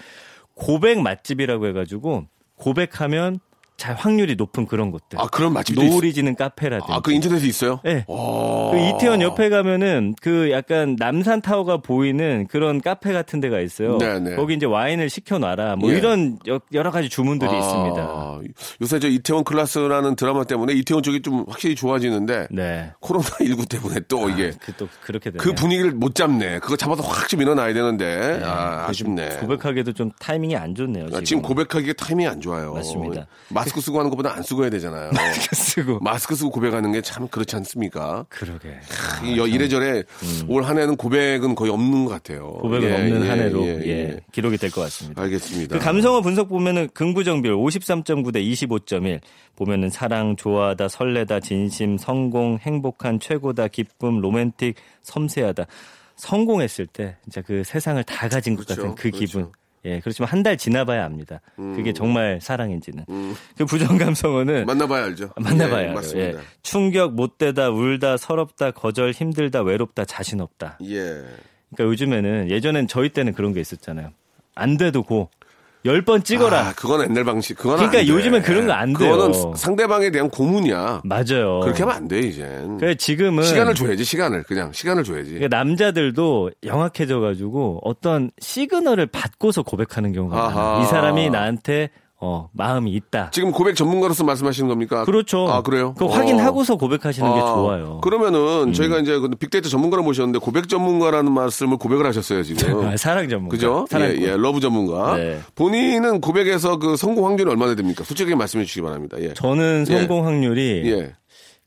고백 0.53 0.99
맛집이라고 0.99 1.65
해가지고 1.67 2.27
고백하면 2.55 3.39
잘 3.77 3.93
확률이 3.95 4.35
높은 4.35 4.65
그런 4.65 4.89
곳들. 4.91 5.19
아, 5.19 5.27
그런 5.27 5.51
맛집도 5.53 5.83
있- 5.83 5.89
노을이 5.89 6.13
지는 6.13 6.35
카페라든지. 6.35 6.91
아, 6.93 7.01
그 7.01 7.11
인터넷에 7.11 7.45
있어요? 7.45 7.79
네. 7.83 8.05
오. 8.07 8.71
그 8.71 8.77
이태원 8.79 9.21
옆에 9.21 9.49
가면은 9.49 10.15
그 10.21 10.49
약간 10.51 10.95
남산 10.97 11.41
타워가 11.41 11.77
보이는 11.77 12.47
그런 12.47 12.79
카페 12.79 13.11
같은 13.11 13.41
데가 13.41 13.59
있어요. 13.59 13.97
네네. 13.97 14.37
거기 14.37 14.53
이제 14.53 14.65
와인을 14.65 15.09
시켜놔라. 15.09 15.75
뭐 15.75 15.91
예. 15.91 15.97
이런 15.97 16.39
여- 16.47 16.59
여러 16.73 16.89
가지 16.91 17.09
주문들이 17.09 17.51
아, 17.51 17.57
있습니다. 17.57 18.39
요새 18.81 18.99
저 18.99 19.07
이태원 19.09 19.43
클라스라는 19.43 20.15
드라마 20.15 20.43
때문에 20.45 20.73
이태원 20.73 21.03
쪽이 21.03 21.21
좀 21.21 21.43
확실히 21.49 21.75
좋아지는데 21.75 22.47
네. 22.51 22.91
코로나 22.99 23.25
19 23.41 23.65
때문에 23.65 23.99
또 24.07 24.29
이게 24.29 24.51
그 24.61 24.71
또 24.77 24.87
그렇게 25.03 25.31
되네요. 25.31 25.41
그 25.41 25.53
분위기를 25.53 25.91
못 25.91 26.15
잡네. 26.15 26.59
그거 26.59 26.75
잡아서 26.75 27.01
확 27.03 27.25
좀 27.27 27.41
일어나야 27.41 27.73
되는데. 27.73 28.39
아, 28.43 28.85
아쉽네. 28.87 29.37
고백하기도 29.39 29.93
좀 29.93 30.11
타이밍이 30.19 30.55
안 30.55 30.75
좋네요. 30.75 31.05
아, 31.05 31.07
지금, 31.09 31.23
지금 31.25 31.41
고백하기가 31.41 31.93
타이밍이 31.93 32.27
안 32.27 32.39
좋아요. 32.39 32.73
맞습니다. 32.73 33.25
마스크 33.65 33.81
쓰고 33.81 33.99
하는 33.99 34.09
것보다 34.09 34.33
안 34.33 34.43
쓰고 34.43 34.61
해야 34.63 34.69
되잖아요. 34.69 35.11
쓰고 35.53 35.99
마스크 35.99 36.35
쓰고 36.35 36.51
고백하는 36.51 36.91
게 36.91 37.01
참 37.01 37.27
그렇지 37.27 37.55
않습니까? 37.57 38.25
그러게. 38.29 38.69
이 39.23 39.37
여- 39.37 39.47
이래저래 39.47 40.03
올한 40.47 40.77
해는 40.79 40.95
고백은 40.95 41.55
거의 41.55 41.71
없는 41.71 42.05
것 42.05 42.11
같아요. 42.11 42.53
음. 42.57 42.61
고백은 42.61 42.89
예, 42.89 42.93
없는 42.93 43.25
예, 43.25 43.29
한 43.29 43.39
해로 43.39 43.61
예, 43.65 43.79
예, 43.83 43.87
예. 43.89 44.19
기록이 44.31 44.57
될 44.57 44.69
것 44.71 44.81
같습니다. 44.81 45.21
알겠습니다. 45.21 45.77
그 45.77 45.83
감성어 45.83 46.21
분석 46.21 46.49
보면은 46.49 46.89
긍부정 46.93 47.41
비율 47.41 47.55
53.9 47.55 48.33
대 48.33 48.41
25.1 48.41 49.19
보면은 49.55 49.89
사랑, 49.89 50.35
좋아하다, 50.35 50.87
설레다, 50.89 51.39
진심, 51.39 51.97
성공, 51.97 52.57
행복한, 52.61 53.19
최고다, 53.19 53.67
기쁨, 53.69 54.19
로맨틱, 54.21 54.75
섬세하다. 55.01 55.65
성공했을 56.17 56.87
때 56.87 57.17
진짜 57.23 57.41
그 57.41 57.63
세상을 57.65 58.03
다 58.03 58.27
가진 58.29 58.55
것 58.55 58.65
그렇죠, 58.65 58.81
같은 58.81 58.95
그 58.95 59.09
그렇죠. 59.11 59.17
기분. 59.19 59.51
예, 59.85 59.99
그렇지만 59.99 60.29
한 60.29 60.43
달 60.43 60.57
지나봐야 60.57 61.05
압니다. 61.05 61.41
음. 61.59 61.75
그게 61.75 61.93
정말 61.93 62.39
사랑인지는. 62.41 63.05
그 63.57 63.65
부정 63.65 63.97
감성어는 63.97 64.65
만나봐야 64.65 65.05
알죠. 65.05 65.29
만나봐야 65.37 65.89
예. 65.89 65.93
맞습니다. 65.93 66.39
예. 66.39 66.43
충격, 66.61 67.13
못되다, 67.15 67.69
울다, 67.69 68.17
서럽다, 68.17 68.71
거절, 68.71 69.11
힘들다, 69.11 69.61
외롭다, 69.61 70.05
자신 70.05 70.41
없다. 70.41 70.77
예. 70.83 71.23
그러니까 71.73 71.83
요즘에는 71.91 72.49
예전엔 72.51 72.87
저희 72.87 73.09
때는 73.09 73.33
그런 73.33 73.53
게 73.53 73.59
있었잖아요. 73.61 74.11
안 74.55 74.77
돼도 74.77 75.03
고 75.03 75.29
열번 75.85 76.23
찍어라. 76.23 76.59
아, 76.59 76.73
그건 76.75 77.01
옛날 77.09 77.23
방식. 77.23 77.55
그건 77.55 77.77
그러니까 77.77 77.99
안 77.99 78.05
돼. 78.05 78.11
요즘엔 78.11 78.41
그런 78.41 78.65
거 78.67 78.73
안 78.73 78.93
돼요. 78.93 79.11
그거는 79.11 79.55
상대방에 79.55 80.09
대한 80.11 80.29
고문이야. 80.29 81.01
맞아요. 81.03 81.59
그렇게 81.61 81.83
하면 81.83 81.95
안 81.95 82.07
돼, 82.07 82.19
이젠. 82.19 82.77
그래 82.77 82.95
지금은 82.95 83.43
시간을 83.43 83.75
줘야지, 83.75 84.03
시간을. 84.03 84.43
그냥 84.43 84.71
시간을 84.73 85.03
줘야지. 85.03 85.31
그러니까 85.35 85.55
남자들도 85.57 86.51
영악해져가지고 86.65 87.81
어떤 87.83 88.31
시그널을 88.39 89.05
받고서 89.07 89.63
고백하는 89.63 90.11
경우가. 90.13 90.35
많아요. 90.49 90.81
이 90.83 90.85
사람이 90.87 91.29
나한테 91.29 91.89
어, 92.21 92.49
마음이 92.53 92.91
있다. 92.93 93.29
지금 93.31 93.51
고백 93.51 93.75
전문가로서 93.75 94.23
말씀하시는 94.23 94.69
겁니까? 94.69 95.03
그렇죠. 95.03 95.47
아, 95.49 95.61
그래요? 95.61 95.93
그 95.97 96.05
어. 96.05 96.07
확인하고서 96.07 96.77
고백하시는 96.77 97.33
게 97.33 97.39
아, 97.39 97.45
좋아요. 97.45 97.95
음. 97.95 98.01
그러면은 98.01 98.71
저희가 98.73 98.99
이제 98.99 99.19
그 99.19 99.29
빅데이터 99.29 99.67
전문가를 99.69 100.03
모셨는데 100.03 100.39
고백 100.39 100.69
전문가라는 100.69 101.31
말씀을 101.31 101.77
고백을 101.77 102.05
하셨어요, 102.05 102.41
지금. 102.43 102.87
아, 102.87 102.95
사랑 102.97 103.27
전문가. 103.27 103.51
그죠? 103.53 103.85
사랑꾼. 103.89 104.21
예, 104.21 104.27
예, 104.27 104.37
love 104.37 104.59
전문가. 104.61 105.17
네. 105.17 105.39
본인은 105.55 106.21
고백에서 106.21 106.77
그 106.77 106.95
성공 106.95 107.25
확률이 107.27 107.49
얼마나 107.51 107.75
됩니까? 107.75 108.03
솔직히 108.05 108.33
말씀해 108.33 108.63
주시기 108.63 108.81
바랍니다. 108.81 109.17
예. 109.19 109.33
저는 109.33 109.83
성공 109.85 110.25
확률이 110.25 110.83
예. 110.85 111.13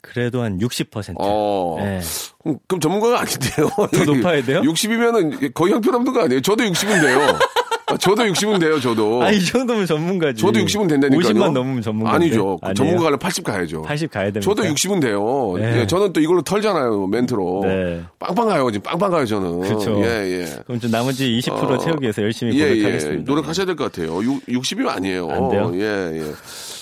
그래도 0.00 0.40
한 0.42 0.58
60%. 0.58 1.16
어. 1.18 1.76
예. 1.80 2.00
그럼- 2.42 2.58
그럼 2.66 2.80
전문가가 2.80 3.20
아닌데요. 3.20 3.68
더 3.92 4.04
높아야 4.12 4.42
돼요? 4.42 4.62
60이면은 4.64 5.52
거의 5.52 5.74
형편없는 5.74 6.12
거 6.14 6.22
아니에요? 6.22 6.40
저도 6.40 6.64
60은 6.64 7.00
돼요. 7.02 7.38
아, 7.90 7.96
저도 7.96 8.22
60은 8.24 8.61
돼요, 8.61 8.79
저도. 8.81 9.22
아, 9.24 9.31
이 9.31 9.42
정도면 9.44 9.87
전문가지. 9.87 10.40
저도 10.40 10.61
60은 10.61 10.88
된다니까요. 10.88 11.33
50만 11.33 11.53
넘으면 11.53 11.81
전문가. 11.83 12.12
아니죠. 12.14 12.59
전문가 12.77 13.01
가려면 13.05 13.18
80 13.18 13.44
가야죠. 13.44 13.83
80 13.83 14.11
가야 14.11 14.24
됩니다. 14.24 14.40
저도 14.40 14.62
60은 14.64 15.01
돼요. 15.01 15.55
네. 15.57 15.81
예, 15.81 15.87
저는 15.87 16.12
또 16.12 16.20
이걸로 16.20 16.42
털잖아요, 16.42 17.07
멘트로. 17.07 17.61
네. 17.64 18.03
빵빵 18.18 18.48
가요, 18.48 18.70
지금 18.70 18.83
빵빵 18.83 19.11
가요, 19.11 19.24
저는. 19.27 19.61
그렇죠. 19.61 20.01
예, 20.05 20.42
예. 20.42 20.46
그럼 20.66 20.81
좀 20.81 20.90
나머지 20.90 21.27
20% 21.40 21.51
어, 21.53 21.79
채우기 21.79 22.03
위해서 22.03 22.22
열심히 22.22 22.59
예, 22.59 22.68
고백하겠습니다. 22.68 23.20
예. 23.20 23.24
노력하셔야 23.24 23.64
될 23.66 23.74
것 23.77 23.90
같아요. 23.92 24.22
6, 24.22 24.46
60이면 24.46 24.88
아니에요. 24.88 25.31
안 25.31 25.48
돼요? 25.48 25.70
예, 25.74 26.20
예. 26.20 26.33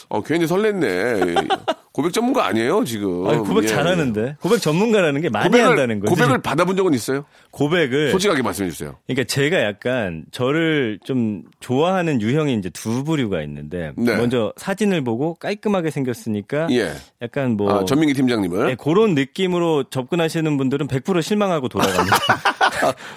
어, 0.08 0.22
괜히 0.22 0.46
설렜네. 0.46 1.48
고백 1.92 2.12
전문가 2.12 2.44
아니에요, 2.46 2.84
지금. 2.84 3.26
아니, 3.26 3.38
고백 3.38 3.64
예. 3.64 3.68
잘하는데. 3.68 4.36
고백 4.42 4.60
전문가라는 4.60 5.22
게 5.22 5.30
많이 5.30 5.46
고백을, 5.46 5.70
한다는 5.70 6.00
거지. 6.00 6.10
고백을 6.14 6.42
받아본 6.42 6.76
적은 6.76 6.92
있어요? 6.92 7.24
고백을 7.52 8.10
솔직하게 8.10 8.42
말씀해 8.42 8.68
주세요. 8.68 8.96
그러니까 9.06 9.24
제가 9.24 9.62
약간 9.62 10.24
저를 10.30 10.98
좀 11.04 11.44
좋아하는 11.60 12.20
유형이 12.20 12.54
이제 12.54 12.68
두 12.68 13.02
부류가 13.02 13.40
있는데 13.42 13.92
네. 13.96 14.14
먼저 14.14 14.52
사진을 14.58 15.04
보고 15.04 15.34
깔끔하게 15.36 15.90
생겼으니까 15.90 16.68
예. 16.72 16.92
약간 17.22 17.52
뭐 17.56 17.72
아, 17.72 17.84
전민기 17.86 18.12
팀장님을. 18.12 18.70
예, 18.70 18.74
그런 18.74 19.14
느낌으로 19.14 19.84
접근하시는 19.84 20.54
분들은 20.58 20.88
100% 20.88 21.22
실망하고 21.22 21.68
돌아갑니다. 21.68 22.16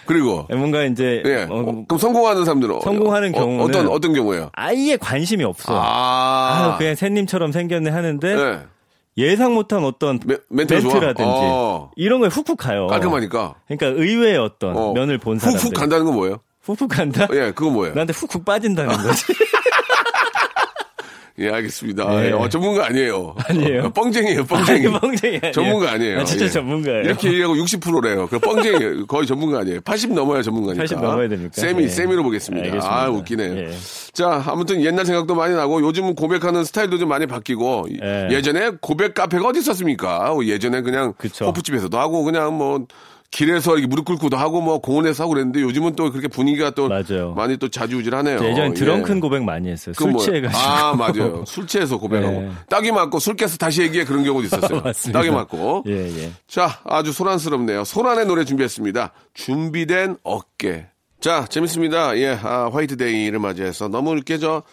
그리고. 0.06 0.48
예, 0.52 0.56
뭔가 0.56 0.84
이제 0.84 1.22
예. 1.26 1.44
어, 1.50 1.56
어, 1.60 1.84
그럼 1.88 1.98
성공하는 2.00 2.46
사람들은. 2.46 2.76
어- 2.76 2.80
성공하는 2.82 3.36
어, 3.36 3.40
경우는 3.40 3.64
어 3.64 3.68
떤, 3.72 3.88
어떤 3.88 4.14
경우예요? 4.14 4.50
아예 4.54 4.98
관심이 4.98 5.44
없어. 5.44 5.74
아, 5.80 6.74
아. 6.74 6.78
그냥 6.78 6.96
새님처럼 6.96 7.52
생겼네 7.52 7.90
하는데 7.90 8.36
네. 8.36 8.60
예상 9.18 9.54
못한 9.54 9.84
어떤 9.84 10.20
좋아? 10.20 10.38
멘트라든지 10.50 11.24
어. 11.26 11.92
이런 11.96 12.20
거에 12.22 12.30
훅훅 12.30 12.58
가요. 12.58 12.88
깔끔하니까. 12.88 13.56
그러니까 13.68 14.02
의외의 14.02 14.38
어떤 14.38 14.78
어. 14.78 14.94
면을 14.94 15.18
본 15.18 15.40
사람들. 15.40 15.60
훅훅 15.62 15.74
간다는 15.74 16.06
건 16.06 16.16
뭐예요? 16.16 16.38
훅훅 16.62 16.88
간다? 16.90 17.28
예, 17.34 17.52
그건 17.52 17.74
뭐예요? 17.74 17.94
나한테 17.96 18.14
훅훅 18.14 18.46
빠진다는 18.46 18.96
거지. 18.96 19.24
예, 21.40 21.50
알겠습니다. 21.50 22.10
네. 22.10 22.28
예, 22.28 22.32
어, 22.32 22.50
전문가 22.50 22.86
아니에요. 22.88 23.36
아니에요? 23.48 23.84
어, 23.86 23.90
뻥쟁이에요, 23.90 24.46
뻥쟁이. 24.46 24.88
아니, 24.88 25.00
뻥쟁이 25.00 25.38
아니에요. 25.38 25.52
전문가 25.54 25.92
아니에요. 25.92 26.20
아, 26.20 26.24
진짜 26.26 26.46
예. 26.46 26.50
전문가예요. 26.50 27.02
이렇게 27.02 27.30
얘기하고 27.30 27.56
60%래요. 27.56 28.28
그 28.28 28.40
뻥쟁이 28.40 29.06
거의 29.08 29.26
전문가 29.26 29.60
아니에요. 29.60 29.82
80 29.82 30.14
넘어야 30.14 30.42
전문가니까. 30.42 30.84
80 30.84 31.02
넘어야 31.02 31.28
됩니까? 31.30 31.52
세미 31.54 31.84
예. 31.84 31.88
세미로 31.88 32.24
보겠습니다. 32.24 32.66
알겠습니다. 32.66 33.02
아 33.04 33.10
웃기네요. 33.10 33.58
예. 33.58 33.72
자 34.14 34.44
아무튼 34.48 34.82
옛날 34.84 35.06
생각도 35.06 35.36
많이 35.36 35.56
나고 35.56 35.82
요즘 35.82 36.14
고백하는 36.16 36.64
스타일도 36.64 36.98
좀 36.98 37.10
많이 37.10 37.26
바뀌고 37.26 37.88
예. 38.04 38.28
예전에 38.32 38.72
고백 38.82 39.14
카페가 39.14 39.48
어디 39.48 39.60
있었습니까? 39.60 40.36
예전에 40.44 40.82
그냥 40.82 41.14
그쵸. 41.18 41.46
호프집에서도 41.46 41.98
하고 41.98 42.24
그냥 42.24 42.58
뭐 42.58 42.86
길에서 43.32 43.74
이렇게 43.74 43.88
무릎 43.88 44.06
꿇고도 44.06 44.38
하고 44.38 44.60
뭐 44.60 44.80
공원에서 44.80 45.24
하고 45.24 45.34
그랬는데 45.34 45.62
요즘은 45.62 45.96
또 45.96 46.12
그렇게 46.12 46.28
분위기가 46.28 46.72
또 46.72 46.88
맞아요. 46.88 47.34
많이 47.36 47.58
또 47.58 47.70
좌지우지하네요. 47.70 48.44
예전에 48.44 48.74
drunken 48.74 49.18
예. 49.18 49.20
고백 49.20 49.44
많이 49.44 49.70
했어요. 49.70 49.94
술 49.94 50.12
뭐예요? 50.12 50.26
취해가지고. 50.26 50.60
아, 50.60 50.96
맞아요. 50.96 51.44
술 51.48 51.68
취해서 51.68 51.98
고백하고. 52.00 52.42
네. 52.42 52.52
따귀 52.70 52.92
맞고 52.92 53.20
술 53.20 53.36
깨서 53.36 53.58
다시 53.58 53.84
얘기해 53.84 54.06
그런 54.06 54.24
경우도 54.24 54.48
있었어요. 54.48 54.82
따귀 55.14 55.30
맞고. 55.30 55.84
예, 55.88 56.24
예. 56.24 56.32
자, 56.48 56.80
아주 56.86 57.12
소란스럽네요. 57.12 57.84
소란의 57.84 58.26
노래 58.26 58.46
준비했습니다. 58.46 59.12
준비된 59.36 60.18
어깨. 60.24 60.88
자, 61.22 61.46
재밌습니다. 61.48 62.18
예, 62.18 62.30
아, 62.42 62.70
화이트데이를 62.74 63.38
맞이해서 63.40 63.90
너무 63.90 64.14
이렇게 64.14 64.38
저, 64.40 64.64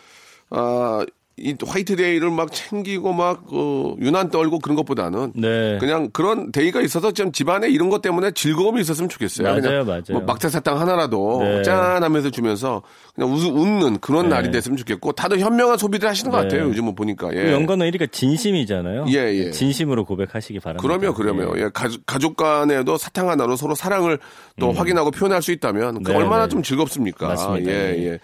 아, 0.50 1.04
이 1.38 1.54
화이트데이를 1.62 2.30
막 2.30 2.50
챙기고 2.50 3.12
막, 3.12 3.44
어, 3.52 3.94
유난 4.00 4.30
떨고 4.30 4.58
그런 4.58 4.74
것보다는 4.74 5.34
네. 5.34 5.76
그냥 5.78 6.08
그런 6.10 6.50
day가 6.50 6.80
있어서 6.80 7.12
좀 7.12 7.30
집안에 7.30 7.68
이런 7.68 7.90
것 7.90 8.00
때문에 8.00 8.30
즐거움이 8.30 8.80
있었으면 8.80 9.10
좋겠어요. 9.10 9.46
맞아요, 9.46 9.60
그냥 9.60 9.86
맞아요. 9.86 10.02
뭐 10.12 10.22
막대사탕 10.22 10.80
하나라도 10.80 11.40
네. 11.42 11.62
짠 11.62 12.02
하면서 12.02 12.30
주면서 12.30 12.82
그냥 13.14 13.34
웃, 13.34 13.44
웃는 13.44 13.98
그런 13.98 14.30
네. 14.30 14.36
날이 14.36 14.50
됐으면 14.50 14.78
좋겠고 14.78 15.12
다들 15.12 15.40
현명한 15.40 15.76
소비를 15.76 16.08
하시는 16.08 16.30
것 16.30 16.38
네. 16.38 16.44
같아요. 16.44 16.70
요즘은 16.70 16.94
보니까. 16.94 17.28
예. 17.34 17.42
그 17.42 17.52
연관어 17.52 17.84
1위가 17.84 18.10
진심이잖아요. 18.10 19.04
예, 19.08 19.34
예. 19.34 19.50
진심으로 19.50 20.06
고백하시기 20.06 20.58
바랍니다. 20.60 20.82
그러면 20.82 21.12
그러면 21.12 21.58
예, 21.58 21.68
가족, 21.74 22.06
가족 22.06 22.36
간에도 22.38 22.96
사탕 22.96 23.28
하나로 23.28 23.56
서로 23.56 23.74
사랑을 23.74 24.18
또 24.58 24.72
확인하고 24.72 25.10
표현할 25.10 25.42
수 25.42 25.52
있다면 25.52 26.02
그 26.02 26.12
음. 26.12 26.14
네, 26.14 26.18
얼마나 26.18 26.44
네. 26.44 26.48
좀 26.48 26.62
즐겁습니까? 26.62 27.28
맞습니다. 27.28 27.70
예, 27.70 27.74
예. 27.98 28.18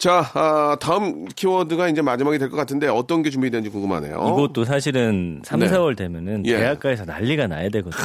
예. 0.00 0.02
자, 0.02 0.30
아, 0.34 0.76
다음 0.80 1.26
키워드가 1.26 1.88
이제 1.88 2.00
마지막이 2.02 2.38
될 2.38 2.48
것 2.50 2.56
같은데 2.56 2.88
어떤 2.88 3.22
게 3.22 3.28
준비되는지 3.30 3.68
궁금하네요. 3.70 4.14
이것도 4.14 4.64
사실은 4.64 5.42
3, 5.44 5.60
네. 5.60 5.68
4월 5.68 5.94
되면은 5.96 6.46
예. 6.46 6.56
대학가에서 6.56 7.04
난리가 7.04 7.46
나야 7.46 7.68
되거든요. 7.68 8.02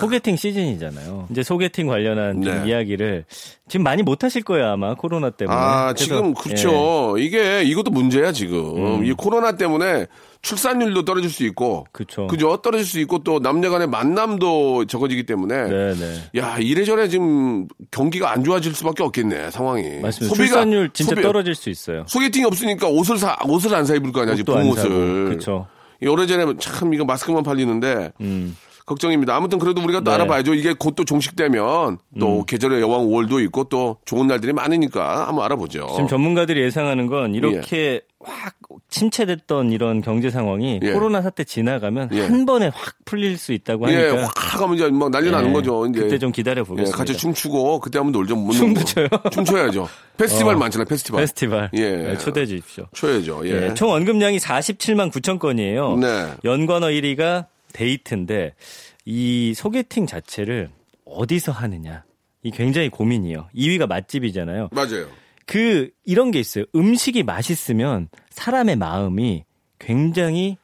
소개팅 0.00 0.36
시즌이잖아요. 0.36 1.28
이제 1.30 1.42
소개팅 1.42 1.86
관련한 1.86 2.42
좀 2.42 2.62
네. 2.64 2.68
이야기를 2.68 3.24
지금 3.68 3.84
많이 3.84 4.02
못 4.02 4.22
하실 4.22 4.42
거예요, 4.42 4.66
아마 4.66 4.94
코로나 4.94 5.30
때문에. 5.30 5.56
아, 5.58 5.92
그래서, 5.94 6.04
지금 6.04 6.34
그렇죠. 6.34 7.16
이게 7.18 7.62
이것도 7.62 7.90
문제야 7.90 8.32
지금. 8.32 9.04
이 9.04 9.12
코로나 9.12 9.52
때문에 9.52 10.06
출산율도 10.42 11.04
떨어질 11.04 11.28
수 11.30 11.44
있고, 11.44 11.80
음. 11.86 11.92
그쵸. 11.92 12.26
그죠? 12.26 12.56
떨어질 12.62 12.86
수 12.86 12.98
있고 13.00 13.22
또 13.22 13.38
남녀간의 13.40 13.88
만남도 13.88 14.86
적어지기 14.86 15.24
때문에, 15.26 15.54
예. 15.54 15.68
네, 15.68 15.94
네. 15.94 16.40
야 16.40 16.56
이래저래 16.58 17.08
지금 17.08 17.68
경기가 17.90 18.30
안 18.32 18.42
좋아질 18.42 18.74
수밖에 18.74 19.02
없겠네 19.02 19.50
상황이. 19.50 20.00
맞습니다. 20.00 20.34
출산율 20.34 20.90
진짜 20.94 21.10
소비- 21.10 21.22
떨어질 21.22 21.54
수 21.54 21.68
있어요. 21.68 22.04
소개팅이 22.06 22.44
없으니까 22.46 22.88
옷을 22.88 23.18
사 23.18 23.36
옷을 23.46 23.74
안 23.74 23.84
사 23.84 23.94
입을 23.94 24.12
거 24.12 24.22
아니야 24.22 24.34
지금 24.34 24.54
옷도 24.54 24.62
봄안 24.62 24.76
사고. 24.76 24.88
옷을. 24.94 25.28
그쵸. 25.30 25.66
오래전에 26.02 26.54
참 26.58 26.94
이거 26.94 27.04
마스크만 27.04 27.42
팔리는데 27.42 28.12
음. 28.22 28.56
걱정입니다. 28.90 29.34
아무튼 29.36 29.58
그래도 29.58 29.80
우리가 29.82 30.00
또 30.00 30.10
네. 30.10 30.16
음. 30.16 30.20
알아봐야죠. 30.20 30.54
이게 30.54 30.72
곧 30.74 30.90
또 30.96 31.04
종식되면 31.04 31.98
또 32.18 32.44
계절의 32.44 32.80
여왕 32.80 33.06
5월도 33.06 33.42
있고 33.46 33.64
또 33.64 33.96
좋은 34.04 34.26
날들이 34.26 34.52
많으니까 34.52 35.28
한번 35.28 35.44
알아보죠. 35.44 35.86
지금 35.92 36.08
전문가들이 36.08 36.60
예상하는 36.62 37.06
건 37.06 37.34
이렇게 37.34 38.00
확 38.22 38.54
침체됐던 38.90 39.70
이런 39.70 40.02
경제 40.02 40.30
상황이 40.30 40.80
예. 40.82 40.92
코로나 40.92 41.22
사태 41.22 41.44
지나가면 41.44 42.10
예. 42.12 42.22
한 42.26 42.44
번에 42.44 42.66
확 42.74 42.96
풀릴 43.04 43.38
수 43.38 43.52
있다고 43.52 43.88
예, 43.90 44.08
하니까 44.08 44.24
확 44.36 44.60
하면 44.62 44.74
이제 44.74 44.88
막 44.90 45.10
난리 45.10 45.30
나는 45.30 45.50
예, 45.50 45.52
거죠. 45.52 45.86
이제 45.86 46.00
그때 46.00 46.18
좀 46.18 46.32
기다려 46.32 46.60
예, 46.60 46.64
보겠습니다. 46.64 46.96
같이 46.98 47.16
춤추고 47.16 47.78
그때 47.80 47.98
한번 47.98 48.12
놀죠. 48.12 48.34
못 48.36 48.52
춤도. 48.52 48.84
춰요? 48.84 49.06
춤춰야죠. 49.30 49.88
페스티벌 50.18 50.56
어. 50.56 50.58
많잖아요. 50.58 50.84
페스티벌. 50.86 51.20
페스티벌 51.22 51.70
예. 51.74 51.90
네, 51.96 52.18
초대해 52.18 52.44
주십시오. 52.46 52.86
춰야죠. 52.92 53.42
예. 53.46 53.68
예, 53.68 53.74
총 53.74 53.92
언급량이 53.92 54.38
47만 54.38 55.10
9천 55.12 55.38
건이에요. 55.38 55.96
네. 55.96 56.26
연관어 56.44 56.88
1위가 56.88 57.46
데이트인데 57.80 58.54
이 59.06 59.54
소개팅 59.54 60.06
자체를 60.06 60.70
어디서 61.06 61.52
하느냐. 61.52 62.04
이 62.42 62.50
굉장히 62.50 62.88
고민이에요. 62.88 63.48
2위가 63.54 63.86
맛집이잖아요. 63.86 64.68
맞아요. 64.72 65.08
그 65.46 65.90
이런 66.04 66.30
게 66.30 66.38
있어요. 66.38 66.64
음식이 66.74 67.22
맛있으면 67.22 68.08
사람의 68.30 68.76
마음이 68.76 69.44
굉장히 69.78 70.56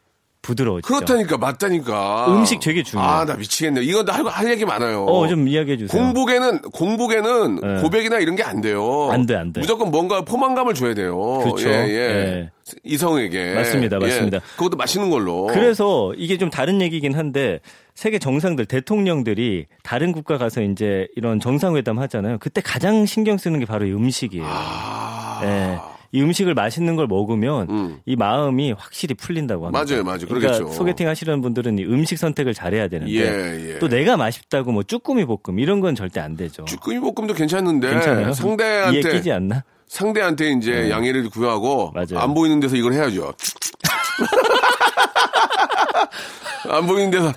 부드러워지죠. 0.47 0.87
그렇다니까 0.95 1.37
맞다니까. 1.39 2.27
음식 2.35 2.61
되게 2.61 2.83
중요해요. 2.83 3.11
아, 3.13 3.25
나 3.25 3.35
미치겠네. 3.35 3.83
이건 3.83 4.09
할, 4.09 4.25
할 4.27 4.51
얘기 4.51 4.65
많아요. 4.65 5.05
어, 5.05 5.27
좀 5.29 5.49
이야기해 5.49 5.77
주세요. 5.77 6.01
공복에는 6.01 6.61
공복에는 6.63 7.57
네. 7.61 7.83
고백이나 7.83 8.19
이런 8.19 8.35
게 8.37 8.47
안 8.47 8.61
돼요. 8.61 9.09
안 9.11 9.27
돼, 9.27 9.35
안 9.35 9.53
돼. 9.53 9.61
무조건 9.61 9.91
뭔가 9.91 10.21
포만감을 10.23 10.75
줘야 10.75 10.95
돼요. 10.95 11.17
그렇죠. 11.43 11.69
예, 11.69 11.73
예. 11.89 11.97
예. 11.97 12.51
이성에게. 12.85 13.55
맞습니다, 13.55 13.97
예. 13.97 14.07
맞습니다. 14.07 14.39
그것도 14.57 14.77
맛있는 14.77 15.11
걸로. 15.11 15.47
그래서 15.49 16.13
이게 16.17 16.39
좀 16.39 16.49
다른 16.49 16.81
얘기긴 16.81 17.15
한데 17.15 17.59
세계 17.97 18.19
정상들 18.21 18.67
대통령들이 18.67 19.67
다른 19.83 20.13
국가 20.13 20.39
가서 20.39 20.63
이제 20.63 21.09
이런 21.17 21.41
정상회담 21.41 21.99
하잖아요. 21.99 22.39
그때 22.39 22.61
가장 22.61 23.05
신경 23.05 23.37
쓰는 23.37 23.59
게 23.59 23.67
바로 23.67 23.85
이 23.87 23.93
음식이에요. 23.93 24.45
아. 24.47 25.41
예. 25.43 25.96
이 26.17 26.23
음식을 26.23 26.55
맛있는 26.55 26.97
걸 26.97 27.07
먹으면 27.07 27.69
음. 27.69 28.01
이 28.07 28.17
마음이 28.17 28.73
확실히 28.73 29.15
풀린다고 29.15 29.67
합니다. 29.67 29.85
맞아요, 29.85 30.03
맞아요. 30.03 30.21
그러니까 30.27 30.53
그러겠죠. 30.53 30.73
소개팅 30.73 31.09
하시는 31.09 31.43
분들은 31.43 31.79
이 31.79 31.85
음식 31.85 32.17
선택을 32.17 32.55
잘해야 32.55 32.89
되는데 32.89 33.13
예, 33.13 33.75
예. 33.75 33.79
또 33.81 33.89
내가 33.89 34.17
맛있다고 34.17 34.73
뭐 34.73 34.83
쭈꾸미 34.83 35.27
볶음 35.27 35.59
이런 35.59 35.81
건 35.81 35.95
절대 35.95 36.21
안 36.21 36.35
되죠. 36.35 36.65
쭈꾸미 36.65 37.01
볶음도 37.01 37.35
괜찮은데 37.35 37.91
괜찮아요? 37.91 38.33
상대한테 38.33 39.13
끼지 39.13 39.31
않나? 39.31 39.63
상대한테 39.89 40.53
이제 40.53 40.89
양해를 40.91 41.29
구하고 41.29 41.91
맞아요. 41.93 42.19
안 42.19 42.33
보이는 42.33 42.59
데서 42.61 42.77
이걸 42.77 42.95
해야죠. 42.95 43.35
안 46.71 46.87
보이는 46.87 47.11
데서 47.11 47.31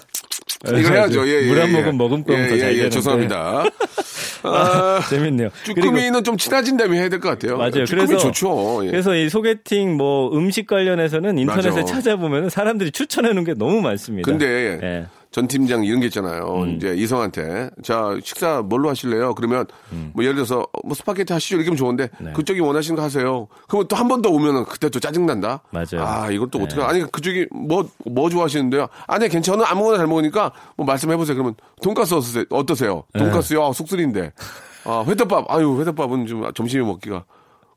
이걸 0.66 0.94
해야죠. 0.98 1.28
예, 1.28 1.44
예, 1.44 1.48
물한 1.48 1.70
예. 1.70 1.74
모금 1.74 1.98
머금고 1.98 2.34
예, 2.34 2.48
더잘 2.50 2.60
예, 2.60 2.64
예, 2.64 2.76
되는데. 2.76 2.90
죄송합니다. 2.90 3.64
아, 4.44 5.00
재밌네요. 5.10 5.50
그리고 5.66 5.82
쭈꾸미는 5.82 6.24
좀 6.24 6.38
친해진 6.38 6.78
다음에 6.78 6.98
해야 7.00 7.10
될 7.10 7.20
것 7.20 7.30
같아요. 7.30 7.58
맞아요. 7.58 7.86
쭈꾸미 7.86 8.08
그래서 8.08 8.18
좋죠. 8.18 8.82
예. 8.86 8.92
그래서 8.92 9.16
이 9.16 9.30
소개팅 9.30 9.96
뭐 9.98 10.32
음식 10.36 10.66
관련해서는 10.68 11.38
인터넷에 11.38 11.70
맞아. 11.82 11.86
찾아보면 11.86 12.50
사람들이 12.50 12.92
추천해 12.92 13.32
놓은 13.34 13.44
게 13.44 13.54
너무 13.54 13.82
많습니다. 13.82 14.30
근데 14.30 14.80
예. 14.82 15.06
전 15.32 15.48
팀장 15.48 15.84
이런 15.84 16.00
게 16.00 16.08
있잖아요. 16.08 16.64
음. 16.64 16.70
이제 16.76 16.94
이성한테 16.96 17.70
자 17.84 18.18
식사 18.24 18.64
뭘로 18.64 18.90
하실래요? 18.90 19.36
그러면 19.36 19.68
음. 19.92 20.10
뭐 20.16 20.24
예를 20.24 20.36
들어서 20.36 20.66
뭐 20.84 20.96
스파게티 20.96 21.32
하시죠 21.34 21.56
이렇게 21.58 21.68
하면 21.68 21.78
좋은데 21.78 22.10
네. 22.20 22.34
그쪽이 22.34 22.60
원하시는 22.62 22.96
거 22.96 23.04
하세요. 23.04 23.48
그러면 23.68 23.88
또 23.88 23.96
한 23.96 24.08
번 24.08 24.22
더 24.24 24.30
오면은 24.30 24.66
그때 24.66 24.90
또 24.90 25.00
짜증 25.00 25.28
난다. 25.28 25.62
맞아요. 25.70 26.02
아 26.04 26.32
이걸 26.32 26.50
또 26.50 26.58
네. 26.58 26.64
어떻게 26.66 26.82
아니 26.82 27.02
그쪽이 27.12 27.46
뭐뭐 27.52 28.30
좋아하시는데요? 28.32 28.88
아니 29.06 29.30
괜찮아 29.30 29.66
아무거나 29.70 29.98
잘 29.98 30.08
먹으니까 30.08 30.52
뭐 30.76 30.86
말씀해 30.88 31.16
보세요. 31.16 31.36
그러면 31.36 31.54
돈가스 31.84 32.16
어떠세요? 32.16 32.46
어떠세요? 32.50 33.04
네. 33.14 33.20
돈가스요? 33.20 33.66
아, 33.66 33.72
속쓰린데. 33.72 34.34
아 34.86 35.04
회덮밥 35.08 35.46
아유 35.52 35.78
회덮밥은 35.80 36.26
좀 36.26 36.52
점심에 36.56 36.84
먹기가 36.84 37.24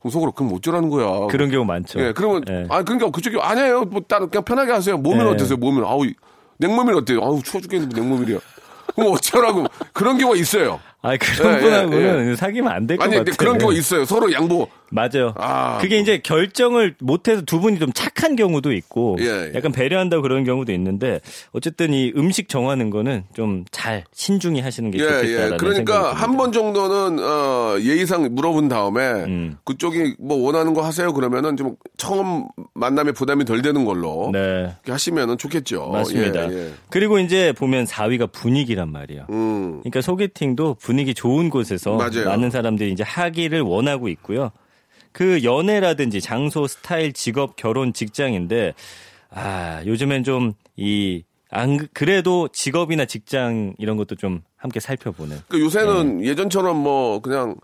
그럼 0.00 0.10
속으로 0.10 0.32
그럼 0.32 0.54
어쩌라는 0.54 0.88
거야. 0.88 1.26
그런 1.26 1.50
경우 1.50 1.64
많죠. 1.66 2.00
예, 2.00 2.12
그러면 2.12 2.42
예. 2.48 2.64
아 2.70 2.82
그러니까 2.82 3.10
그쪽이 3.10 3.38
아니에요. 3.40 3.84
뭐 3.84 4.00
다른 4.08 4.30
그냥 4.30 4.42
편하게 4.44 4.72
하세요. 4.72 4.96
몸은 4.96 5.26
예. 5.26 5.30
어떠세요? 5.30 5.58
몸은 5.58 5.84
아우 5.84 6.02
냉모밀 6.66 6.94
어때요? 6.94 7.20
아우 7.22 7.42
추워 7.42 7.60
죽겠는데 7.60 8.00
냉모밀이야. 8.00 8.38
그럼 8.94 9.12
어쩌라고 9.12 9.66
그런 9.92 10.18
경우가 10.18 10.38
있어요. 10.38 10.80
아 11.02 11.16
그런 11.16 11.56
예, 11.56 11.60
분하고는 11.60 12.30
예, 12.30 12.36
사귀면 12.36 12.72
안 12.72 12.86
될것 12.86 13.04
아니 13.04 13.12
같아요. 13.16 13.24
근데 13.24 13.36
그런 13.36 13.58
경우가 13.58 13.76
있어요. 13.76 14.04
서로 14.04 14.32
양보. 14.32 14.68
맞아요. 14.92 15.34
아, 15.36 15.78
그게 15.80 15.98
이제 15.98 16.18
결정을 16.18 16.94
못해서 17.00 17.42
두 17.42 17.60
분이 17.60 17.78
좀 17.78 17.92
착한 17.92 18.36
경우도 18.36 18.72
있고, 18.72 19.16
예, 19.20 19.24
예. 19.24 19.52
약간 19.54 19.72
배려한다고 19.72 20.22
그런 20.22 20.44
경우도 20.44 20.72
있는데, 20.72 21.20
어쨌든 21.52 21.92
이 21.92 22.12
음식 22.16 22.48
정하는 22.48 22.90
거는 22.90 23.24
좀 23.34 23.64
잘 23.70 24.04
신중히 24.12 24.60
하시는 24.60 24.90
게 24.90 24.98
예, 24.98 25.02
좋겠다라는 25.04 25.52
예. 25.54 25.56
그러니까 25.56 26.12
한 26.12 26.36
번 26.36 26.52
정도는 26.52 27.22
어, 27.24 27.76
예의상 27.80 28.28
물어본 28.34 28.68
다음에 28.68 29.00
음. 29.24 29.56
그쪽이 29.64 30.16
뭐 30.18 30.36
원하는 30.38 30.74
거 30.74 30.82
하세요. 30.82 31.12
그러면은 31.12 31.56
좀 31.56 31.76
처음 31.96 32.46
만남에 32.74 33.12
부담이 33.12 33.44
덜 33.44 33.62
되는 33.62 33.84
걸로. 33.84 34.30
네. 34.32 34.74
하시면은 34.86 35.38
좋겠죠. 35.38 35.88
맞습니다. 35.90 36.50
예, 36.52 36.56
예. 36.56 36.72
그리고 36.90 37.18
이제 37.18 37.52
보면 37.52 37.84
4위가 37.86 38.30
분위기란 38.32 38.90
말이에요. 38.92 39.26
음. 39.30 39.80
그러니까 39.80 40.00
소개팅도 40.00 40.76
분위기 40.80 41.14
좋은 41.14 41.48
곳에서 41.50 41.96
맞아요. 41.96 42.26
많은 42.26 42.50
사람들이 42.50 42.92
이제 42.92 43.02
하기를 43.02 43.60
원하고 43.62 44.08
있고요. 44.08 44.50
그 45.12 45.44
연애라든지 45.44 46.20
장소, 46.20 46.66
스타일, 46.66 47.12
직업, 47.12 47.56
결혼, 47.56 47.92
직장인데 47.92 48.74
아 49.30 49.82
요즘엔 49.86 50.24
좀이 50.24 51.24
안 51.50 51.86
그래도 51.92 52.48
직업이나 52.48 53.04
직장 53.04 53.74
이런 53.78 53.96
것도 53.96 54.16
좀 54.16 54.42
함께 54.56 54.80
살펴보는. 54.80 55.38
그 55.48 55.60
요새는 55.60 56.24
예전처럼 56.24 56.76
뭐 56.76 57.20
그냥 57.20 57.56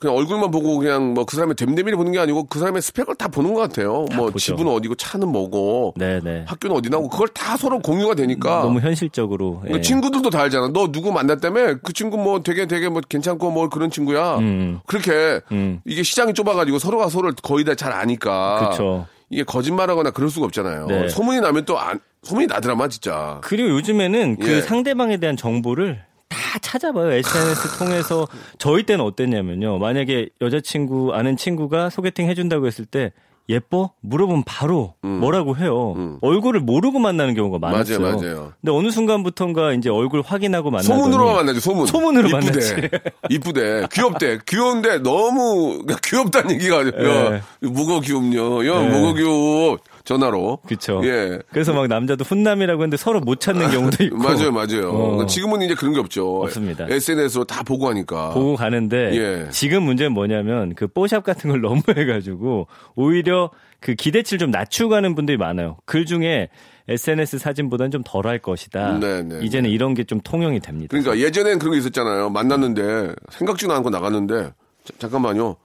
그냥 0.00 0.16
얼굴만 0.16 0.50
보고 0.50 0.78
그냥 0.78 1.14
뭐 1.14 1.24
그 1.24 1.36
사람의 1.36 1.56
됨됨이를 1.56 1.96
보는 1.96 2.12
게 2.12 2.18
아니고 2.18 2.44
그 2.44 2.58
사람의 2.58 2.80
스펙을 2.82 3.16
다 3.16 3.28
보는 3.28 3.52
것 3.52 3.60
같아요. 3.60 4.06
뭐 4.16 4.30
보죠. 4.30 4.38
집은 4.38 4.66
어디고 4.66 4.94
차는 4.94 5.28
뭐고 5.28 5.94
네네. 5.96 6.44
학교는 6.46 6.76
어디 6.76 6.88
나고 6.88 7.08
그걸 7.08 7.28
다 7.28 7.56
서로 7.56 7.80
공유가 7.80 8.14
되니까 8.14 8.62
너무 8.62 8.80
현실적으로. 8.80 9.60
그 9.66 9.74
예. 9.76 9.80
친구들도 9.80 10.30
다 10.30 10.40
알잖아. 10.42 10.68
너 10.72 10.90
누구 10.92 11.12
만났다며? 11.12 11.78
그 11.82 11.92
친구 11.92 12.16
뭐 12.16 12.40
되게 12.42 12.66
되게 12.66 12.88
뭐 12.88 13.02
괜찮고 13.06 13.50
뭐 13.50 13.68
그런 13.68 13.90
친구야. 13.90 14.38
음. 14.38 14.80
그렇게 14.86 15.40
음. 15.52 15.80
이게 15.84 16.02
시장이 16.02 16.32
좁아가지고 16.34 16.78
서로가 16.78 17.08
서로를 17.08 17.34
거의 17.42 17.64
다 17.64 17.74
잘 17.74 17.92
아니까. 17.92 18.70
그쵸. 18.70 19.06
이게 19.30 19.42
거짓말하거나 19.44 20.10
그럴 20.12 20.30
수가 20.30 20.46
없잖아요. 20.46 20.86
네. 20.86 21.08
소문이 21.10 21.40
나면 21.40 21.64
또 21.66 21.78
안, 21.78 22.00
소문이 22.22 22.46
나더라마 22.46 22.88
진짜. 22.88 23.40
그리고 23.42 23.68
요즘에는 23.70 24.38
그 24.38 24.50
예. 24.50 24.60
상대방에 24.62 25.18
대한 25.18 25.36
정보를 25.36 26.02
다 26.28 26.58
찾아봐요. 26.60 27.12
SNS 27.12 27.78
통해서 27.78 28.26
저희 28.58 28.82
때는 28.84 29.04
어땠냐면요. 29.04 29.78
만약에 29.78 30.28
여자친구 30.40 31.12
아는 31.14 31.36
친구가 31.36 31.90
소개팅 31.90 32.28
해준다고 32.28 32.66
했을 32.66 32.84
때 32.84 33.12
예뻐? 33.50 33.92
물어보면 34.02 34.42
바로 34.44 34.92
뭐라고 35.00 35.56
해요. 35.56 36.18
얼굴을 36.20 36.60
모르고 36.60 36.98
만나는 36.98 37.32
경우가 37.34 37.58
많았어요. 37.58 37.96
음. 37.96 38.02
맞아요, 38.02 38.16
맞아요. 38.16 38.52
근데 38.60 38.72
어느 38.72 38.90
순간부터인가 38.90 39.72
이제 39.72 39.88
얼굴 39.88 40.20
확인하고 40.20 40.70
만나더니 40.70 40.98
소문으로만 41.00 41.36
만나죠, 41.36 41.60
소문. 41.60 41.86
소문으로 41.86 42.28
이쁘대. 42.28 42.46
만났지. 42.46 42.88
이쁘대. 43.30 43.86
귀엽대. 43.90 44.38
귀여운데 44.46 44.98
너무 44.98 45.82
귀엽다는 46.04 46.50
얘기가 46.56 46.82
야, 46.88 47.40
예. 47.62 47.66
뭐가 47.66 48.00
귀엽냐. 48.00 48.38
야, 48.38 48.84
예. 48.84 48.88
뭐가 48.90 49.14
귀여워. 49.14 49.78
전화로. 50.08 50.60
그쵸. 50.66 51.00
예. 51.04 51.38
그래서 51.50 51.72
막 51.74 51.86
남자도 51.86 52.24
훈남이라고 52.24 52.80
했는데 52.82 52.96
서로 52.96 53.20
못 53.20 53.40
찾는 53.40 53.70
경우도 53.70 54.04
있고. 54.04 54.16
맞아요, 54.16 54.50
맞아요. 54.50 54.90
어. 54.90 55.26
지금은 55.26 55.60
이제 55.62 55.74
그런 55.74 55.92
게 55.92 56.00
없죠. 56.00 56.42
없습니다. 56.42 56.86
SNS로 56.88 57.44
다 57.44 57.62
보고 57.62 57.88
하니까. 57.88 58.30
보고 58.30 58.56
가는데 58.56 59.14
예. 59.14 59.50
지금 59.50 59.82
문제는 59.82 60.12
뭐냐면 60.12 60.74
그 60.74 60.86
뽀샵 60.86 61.24
같은 61.24 61.50
걸 61.50 61.60
너무 61.62 61.82
해가지고 61.94 62.66
오히려 62.94 63.50
그 63.80 63.94
기대치를 63.94 64.38
좀 64.38 64.50
낮추고 64.50 64.88
가는 64.90 65.14
분들이 65.14 65.36
많아요. 65.36 65.76
글 65.84 66.06
중에 66.06 66.48
SNS 66.88 67.38
사진보다는 67.38 67.90
좀 67.90 68.02
덜할 68.02 68.38
것이다. 68.38 68.98
네, 68.98 69.22
네, 69.22 69.40
이제는 69.42 69.68
이런 69.68 69.92
게 69.92 70.04
좀 70.04 70.20
통용이 70.24 70.58
됩니다. 70.60 70.88
그러니까 70.98 71.18
예전엔 71.22 71.58
그런 71.58 71.72
게 71.74 71.78
있었잖아요. 71.80 72.30
만났는데 72.30 73.14
생각지도 73.28 73.74
않고 73.74 73.90
나갔는데 73.90 74.52
자- 74.84 74.94
잠깐만요. 74.98 75.56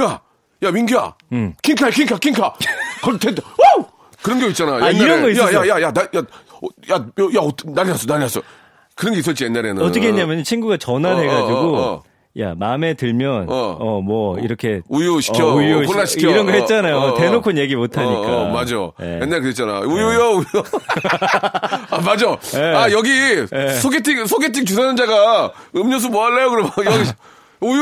야, 0.00 0.20
야 0.66 0.70
민기야, 0.72 1.14
음. 1.32 1.54
킹카, 1.62 1.90
킹카, 1.90 2.18
킹카. 2.18 2.54
거기 3.02 3.18
된다. 3.18 3.42
와! 3.58 3.84
그런 4.22 4.40
게 4.40 4.48
있잖아. 4.48 4.84
아, 4.84 4.90
이런 4.90 5.22
거 5.22 5.30
있었어요. 5.30 5.58
야, 5.60 5.68
야, 5.68 5.76
야, 5.76 5.82
야, 5.82 5.92
나, 5.92 6.02
야, 6.02 6.06
어, 6.16 6.66
야, 6.90 6.94
야, 6.94 6.98
야, 7.34 7.40
어, 7.40 7.50
난리 7.66 7.90
났어, 7.90 8.06
난리 8.06 8.20
났어. 8.22 8.42
그런 8.96 9.14
게 9.14 9.20
있었지 9.20 9.44
옛날에는. 9.44 9.82
어떻게 9.82 10.08
했냐면 10.08 10.42
친구가 10.42 10.78
전화를 10.78 11.18
어, 11.18 11.30
해가지고 11.30 11.58
어, 11.58 11.78
어, 11.78 11.92
어. 11.92 12.02
야 12.38 12.54
마음에 12.54 12.92
들면 12.94 13.46
어. 13.48 13.76
어뭐 13.80 14.40
이렇게 14.40 14.80
우유 14.88 15.20
시켜, 15.22 15.46
어, 15.48 15.54
우유 15.54 15.86
콜라 15.86 16.04
시- 16.04 16.14
시켜. 16.14 16.30
이런 16.30 16.44
거 16.46 16.52
했잖아요. 16.52 16.96
어, 16.96 17.00
어, 17.00 17.08
어. 17.12 17.14
대놓고 17.14 17.56
얘기 17.56 17.76
못 17.76 17.96
하니까. 17.96 18.12
어, 18.20 18.42
어, 18.42 18.48
맞아. 18.50 18.74
예. 19.02 19.20
옛날 19.22 19.40
그랬잖아. 19.40 19.80
우유요, 19.80 20.30
우유. 20.38 20.44
아, 21.90 22.00
맞아. 22.04 22.36
예. 22.56 22.60
아, 22.74 22.90
여기 22.90 23.10
예. 23.10 23.68
소개팅, 23.80 24.26
소개팅 24.26 24.64
주선자가 24.64 25.52
음료수 25.76 26.08
뭐 26.10 26.24
할래요? 26.24 26.50
그러면 26.50 26.70
여기 26.84 27.10
우유, 27.60 27.80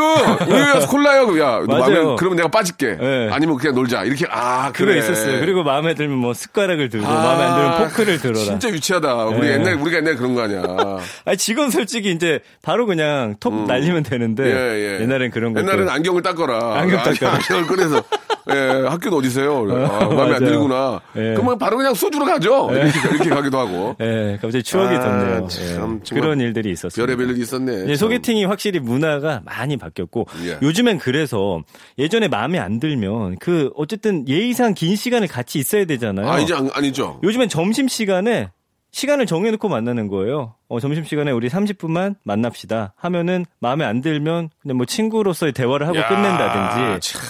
우유야, 0.49 0.87
콜라요. 0.89 1.41
야. 1.41 1.61
마음에, 1.67 2.17
그러면 2.17 2.37
내가 2.37 2.49
빠질게. 2.49 2.99
예. 3.01 3.29
아니면 3.33 3.57
그냥 3.57 3.75
놀자. 3.75 4.05
이렇게, 4.05 4.27
아, 4.31 4.71
그래. 4.73 4.99
있었어요. 4.99 5.41
그리고 5.41 5.63
마음에 5.65 5.95
들면 5.95 6.17
뭐 6.17 6.33
숟가락을 6.33 6.89
들고 6.89 7.07
아, 7.07 7.11
마음에 7.13 7.43
안 7.45 7.55
들면 7.57 7.79
포크를 7.89 8.19
들어라. 8.21 8.45
진짜 8.45 8.69
유치하다. 8.69 9.27
우리 9.27 9.49
예. 9.49 9.53
옛날, 9.55 9.75
우리가 9.75 9.99
옛날에 9.99 10.15
그런 10.17 10.35
거 10.35 10.43
아니야. 10.43 10.63
아니 11.25 11.37
지금 11.37 11.71
솔직히 11.71 12.11
이제 12.13 12.41
바로 12.63 12.87
그냥 12.87 13.35
톱 13.41 13.67
날리면 13.67 14.03
되는데 14.05 14.43
음. 14.45 14.49
예, 14.49 14.99
예. 14.99 15.01
옛날엔 15.03 15.31
그런 15.31 15.53
거 15.53 15.61
옛날에는 15.61 15.89
안경을 15.89 16.23
닦거라. 16.23 16.79
안경 16.81 17.01
아, 17.01 17.03
닦아라. 17.05 17.35
안경을 17.35 17.67
꺼내서. 17.67 18.03
예, 18.51 18.87
학교는 18.87 19.17
어디세요? 19.19 19.67
아, 19.71 20.05
마음에 20.05 20.35
안. 20.35 20.45
들구나. 20.45 21.01
예. 21.17 21.33
그러면 21.33 21.59
바로 21.59 21.79
그냥 21.79 21.95
소주로 21.95 22.27
가죠. 22.27 22.69
이렇게, 22.73 22.99
이렇게 23.15 23.31
가기도 23.31 23.59
하고. 23.59 23.97
예, 24.03 24.39
갑자기 24.41 24.63
추억이 24.63 24.95
아, 24.97 25.01
돋네요. 25.01 25.49
참, 25.49 26.01
예, 26.05 26.15
그런 26.15 26.41
일들이 26.41 26.71
있었어요. 26.71 27.07
별의별 27.07 27.31
일이 27.31 27.41
있었네. 27.41 27.85
예, 27.85 27.87
참. 27.87 27.97
소개팅이 27.97 28.45
확실히 28.45 28.81
문화가 28.81 29.41
많이 29.47 29.64
바뀌었고 29.77 30.27
예. 30.45 30.59
요즘엔 30.63 30.99
그래서 30.99 31.63
예전에 31.99 32.29
마음에 32.29 32.59
안 32.59 32.81
들면 32.81 33.37
그 33.39 33.71
어쨌든 33.77 34.29
예의상 34.29 34.75
긴 34.75 34.97
시간을 34.97 35.29
같이 35.29 35.59
있어야 35.59 35.85
되잖아요. 35.85 36.29
아, 36.31 36.39
이제 36.39 36.55
안, 36.55 36.71
아니죠. 36.73 37.21
요즘엔 37.23 37.49
점심 37.49 37.89
시간에 37.89 38.51
시간을 38.91 39.27
정해놓고 39.27 39.69
만나는 39.69 40.07
거예요. 40.07 40.55
어, 40.69 40.79
점심 40.79 41.05
시간에 41.05 41.33
우리 41.33 41.49
30분만 41.49 42.15
만납시다. 42.23 42.95
하면은 42.97 43.45
마음에 43.59 43.85
안 43.85 44.01
들면 44.01 44.51
그냥 44.61 44.77
뭐 44.77 44.87
친구로서의 44.87 45.53
대화를 45.53 45.89
하고 45.89 45.99
야, 45.99 46.07
끝낸다든지 46.09 47.13
참. 47.13 47.23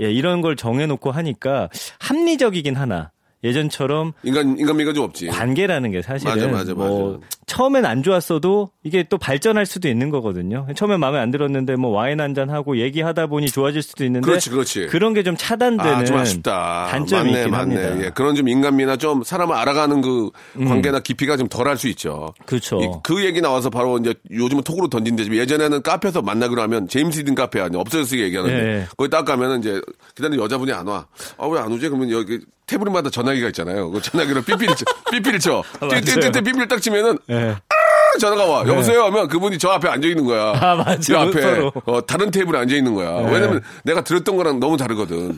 예, 0.00 0.10
이런 0.10 0.40
걸 0.40 0.56
정해놓고 0.56 1.10
하니까 1.12 1.68
합리적이긴 2.00 2.74
하나. 2.74 3.12
예전처럼 3.44 4.12
인간, 4.24 4.58
인간미가 4.58 4.92
좀 4.92 5.04
없지. 5.04 5.28
관계라는 5.28 5.92
게 5.92 6.02
사실은 6.02 6.34
맞아, 6.34 6.48
맞아, 6.48 6.74
뭐 6.74 7.12
맞아. 7.12 7.26
처음엔 7.48 7.84
안 7.86 8.02
좋았어도 8.04 8.70
이게 8.84 9.04
또 9.08 9.18
발전할 9.18 9.66
수도 9.66 9.88
있는 9.88 10.10
거거든요. 10.10 10.66
처음엔 10.76 11.00
마음에 11.00 11.18
안 11.18 11.30
들었는데 11.32 11.74
뭐 11.76 11.90
와인 11.90 12.20
한 12.20 12.34
잔 12.34 12.50
하고 12.50 12.76
얘기하다 12.78 13.26
보니 13.28 13.46
좋아질 13.50 13.82
수도 13.82 14.04
있는데 14.04 14.24
그렇지, 14.24 14.50
그렇지. 14.50 14.86
런게 14.92 15.22
좀 15.22 15.34
차단되는 15.36 15.92
아, 15.94 16.04
좀 16.04 16.16
아쉽다. 16.18 16.86
단점이 16.90 17.30
맞네, 17.30 17.38
있긴 17.40 17.50
맞네. 17.50 17.82
합니다. 17.82 18.04
예, 18.06 18.10
그런 18.10 18.34
좀 18.36 18.48
인간미나 18.48 18.96
좀 18.98 19.22
사람을 19.24 19.56
알아가는 19.56 20.00
그 20.02 20.30
관계나 20.66 21.00
깊이가 21.00 21.36
좀 21.38 21.48
덜 21.48 21.66
할 21.66 21.76
수 21.78 21.88
있죠. 21.88 22.34
그렇죠. 22.44 22.80
이- 22.82 22.88
그 23.02 23.24
얘기 23.24 23.40
나와서 23.40 23.70
바로 23.70 23.96
이제 23.98 24.14
요즘은 24.30 24.62
톡으로 24.62 24.88
던진대지만 24.88 25.38
예전에는 25.38 25.82
카페에서 25.82 26.20
만나기로 26.22 26.60
하면 26.62 26.86
제임스 26.86 27.24
딘 27.24 27.34
카페 27.34 27.60
아니 27.60 27.76
없어졌으게 27.76 28.22
얘기하는데 28.24 28.54
예, 28.62 28.68
예. 28.80 28.86
거기 28.96 29.08
딱 29.08 29.24
가면은 29.24 29.60
이제 29.60 29.80
기다리는 30.14 30.42
여자분이 30.44 30.70
안 30.72 30.86
와. 30.86 31.06
아 31.38 31.46
왜 31.48 31.58
안 31.58 31.72
오지? 31.72 31.88
그러면 31.88 32.10
여기 32.10 32.38
테이블마다 32.66 33.08
전화기가 33.08 33.46
있잖아요. 33.48 33.90
그 33.90 34.02
전화기로 34.02 34.42
삐삐를 34.42 34.74
쳐. 34.76 34.84
삐삐를 35.10 35.38
쳐. 35.38 35.62
맞아요. 35.80 36.00
띠띠띠띠 36.02 36.42
삐삐를 36.42 36.68
딱 36.68 36.82
치면은 36.82 37.16
예. 37.30 37.37
아, 37.38 38.18
전화가 38.18 38.44
와. 38.46 38.66
여보세요 38.66 39.04
하면 39.04 39.28
그분이 39.28 39.58
저 39.58 39.70
앞에 39.70 39.88
앉아 39.88 40.06
있는 40.08 40.24
거야. 40.24 40.52
아, 40.60 40.74
맞아. 40.74 41.12
이 41.12 41.16
앞에 41.16 41.40
서로. 41.40 41.72
어, 41.86 42.04
다른 42.06 42.30
테이블에 42.30 42.58
앉아 42.58 42.74
있는 42.74 42.94
거야. 42.94 43.10
왜냐면 43.30 43.62
내가 43.84 44.02
들었던 44.02 44.36
거랑 44.36 44.60
너무 44.60 44.76
다르거든. 44.76 45.36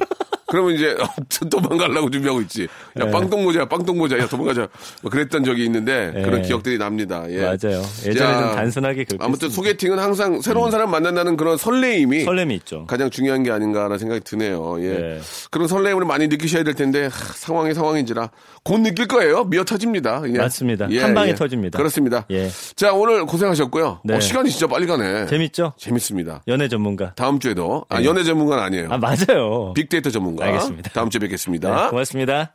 그러면 0.51 0.75
이제 0.75 0.97
도망가려고 1.51 2.11
준비하고 2.11 2.41
있지. 2.43 2.65
야 2.99 3.05
네. 3.05 3.11
빵똥 3.11 3.45
모자야, 3.45 3.67
빵똥 3.67 3.97
모자. 3.99 4.19
야 4.19 4.27
도망가자. 4.27 4.69
뭐 5.03 5.11
그랬던 5.11 5.45
적이 5.45 5.65
있는데 5.67 6.11
네. 6.15 6.23
그런 6.23 6.43
기억들이 6.43 6.77
납니다. 6.79 7.25
예. 7.29 7.43
맞아요. 7.43 7.83
예전에 8.05 8.15
자, 8.19 8.41
좀 8.41 8.55
단순하게 8.57 9.05
그렇게 9.05 9.25
아무튼 9.25 9.47
했습니다. 9.49 9.55
소개팅은 9.55 9.99
항상 9.99 10.41
새로운 10.41 10.71
사람 10.71 10.91
만난다는 10.91 11.37
그런 11.37 11.57
설레임이 11.57 12.25
설렘이 12.25 12.55
있죠. 12.57 12.85
가장 12.87 13.11
중요한 13.11 13.43
게 13.43 13.51
아닌가라는 13.51 13.99
생각이 13.99 14.23
드네요. 14.25 14.77
예. 14.83 14.89
네. 14.99 15.21
그런 15.51 15.69
설레임을 15.69 16.05
많이 16.05 16.27
느끼셔야 16.29 16.65
될 16.65 16.75
텐데 16.75 17.05
하, 17.05 17.11
상황이 17.11 17.73
상황인지라 17.73 18.31
곧 18.65 18.79
느낄 18.81 19.07
거예요. 19.07 19.45
미어 19.45 19.65
터집니다. 19.65 20.23
예. 20.27 20.39
맞습니다. 20.39 20.89
한 21.01 21.15
방에 21.15 21.35
터집니다. 21.35 21.79
그렇습니다. 21.79 22.27
예. 22.31 22.49
자 22.75 22.93
오늘 22.93 23.25
고생하셨고요. 23.25 24.01
네. 24.05 24.17
어, 24.17 24.21
시간이 24.21 24.51
진짜 24.51 24.67
빨리 24.67 24.87
가네. 24.87 25.27
재밌죠? 25.27 25.73
재밌습니다. 25.77 26.43
연애 26.49 26.69
전문가. 26.69 27.13
다음 27.15 27.39
주에도 27.39 27.85
아, 27.89 28.03
연애 28.03 28.25
전문가는 28.25 28.63
아니에요. 28.63 28.89
아 28.91 28.99
맞아요. 28.99 29.73
빅데이터 29.75 30.11
전문가. 30.11 30.40
알겠습니다. 30.47 30.91
다음 30.91 31.11
주에 31.11 31.19
뵙겠습니다. 31.21 31.85
네, 31.85 31.89
고맙습니다. 31.91 32.55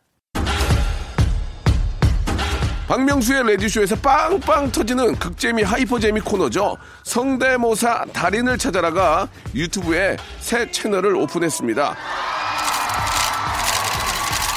박명수의 2.88 3.44
레디쇼에서 3.48 3.96
빵빵 3.96 4.72
터지는 4.72 5.16
극재미 5.16 5.64
하이퍼재미 5.64 6.22
코너죠. 6.22 6.78
성대모사 7.04 8.06
달인을 8.14 8.60
찾아라가 8.60 9.28
유튜브에 9.56 10.18
새 10.40 10.70
채널을 10.70 11.16
오픈했습니다. 11.16 11.96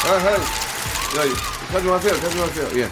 아, 0.04 0.10
아, 0.10 0.14
야, 0.14 0.42
자중하세요, 1.72 2.20
자중하세요. 2.20 2.82
예. 2.82 2.88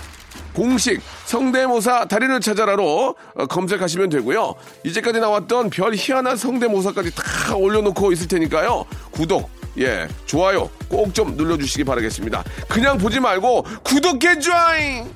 공식 0.54 1.02
성대모사 1.26 2.06
달인을 2.06 2.40
찾아라로 2.40 3.14
어, 3.34 3.46
검색하시면 3.46 4.08
되고요. 4.08 4.54
이제까지 4.84 5.20
나왔던 5.20 5.68
별 5.68 5.94
희한한 5.94 6.36
성대모사까지 6.38 7.14
다 7.14 7.54
올려놓고 7.56 8.10
있을 8.12 8.26
테니까요. 8.26 8.86
구독, 9.10 9.50
예, 9.78 10.08
좋아요 10.24 10.70
꼭 10.88 11.12
좀 11.12 11.36
눌러주시기 11.36 11.84
바라겠습니다. 11.84 12.44
그냥 12.68 12.98
보지 12.98 13.20
말고 13.20 13.62
구독해 13.84 14.38
줘잉! 14.38 15.10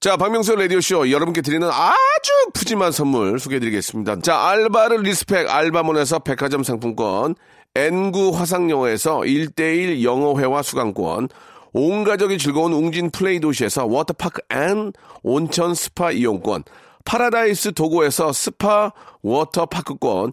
자, 0.00 0.16
박명수 0.16 0.54
라디오쇼 0.54 1.10
여러분께 1.10 1.40
드리는 1.40 1.66
아주 1.68 2.32
푸짐한 2.54 2.92
선물 2.92 3.38
소개해드리겠습니다. 3.40 4.20
자, 4.20 4.48
알바를 4.48 5.02
respect 5.02 5.48
알바몬에서 5.48 6.18
백화점 6.20 6.62
상품권, 6.62 7.34
N구 7.74 8.30
화상영어에서 8.36 9.20
1대1 9.20 10.02
영어회화 10.02 10.62
수강권, 10.62 11.28
온 11.72 12.04
가족이 12.04 12.38
즐거운 12.38 12.72
웅진 12.72 13.10
플레이 13.10 13.40
도시에서 13.40 13.86
워터파크 13.86 14.42
and 14.50 14.92
온천 15.22 15.74
스파 15.74 16.10
이용권, 16.10 16.64
파라다이스 17.04 17.72
도고에서 17.72 18.32
스파 18.32 18.92
워터파크권, 19.22 20.32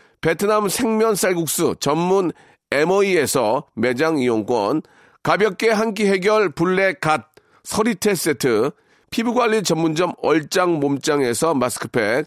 베트남 0.21 0.69
생면 0.69 1.15
쌀국수 1.15 1.75
전문 1.79 2.31
MOE에서 2.71 3.65
매장 3.75 4.17
이용권, 4.19 4.83
가볍게 5.23 5.69
한 5.69 5.93
끼 5.93 6.07
해결 6.07 6.49
블랙 6.49 7.01
갓 7.01 7.27
서리태 7.63 8.15
세트, 8.15 8.71
피부관리 9.11 9.63
전문점 9.63 10.13
얼짱 10.21 10.79
몸짱에서 10.79 11.53
마스크팩, 11.53 12.25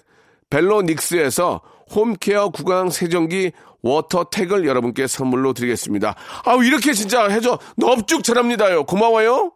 벨로닉스에서 0.50 1.60
홈케어 1.94 2.50
구강 2.50 2.90
세정기 2.90 3.52
워터택을 3.82 4.66
여러분께 4.66 5.06
선물로 5.06 5.52
드리겠습니다. 5.52 6.14
아우 6.44 6.62
이렇게 6.64 6.92
진짜 6.92 7.28
해줘 7.28 7.58
넙죽 7.76 8.22
잘합니다요. 8.22 8.84
고마워요. 8.84 9.52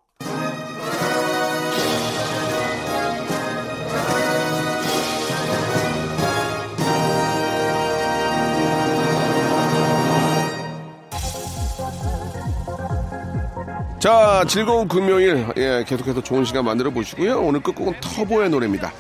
자, 13.99 14.44
즐거운 14.46 14.86
금요일, 14.86 15.46
예, 15.57 15.84
계속해서 15.86 16.22
좋은 16.22 16.44
시간 16.44 16.64
만들어 16.64 16.90
보시고요. 16.90 17.40
오늘 17.40 17.61
끝곡은 17.61 17.94
터보의 18.01 18.49
노래입니다. 18.49 18.92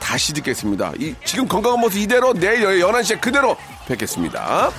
다시 0.00 0.32
듣겠습니다. 0.32 0.92
이, 0.98 1.14
지금 1.24 1.46
건강한 1.46 1.80
모습 1.80 1.98
이대로 1.98 2.32
내일 2.32 2.62
11시에 2.80 3.20
그대로 3.20 3.56
뵙겠습니다. 3.86 4.70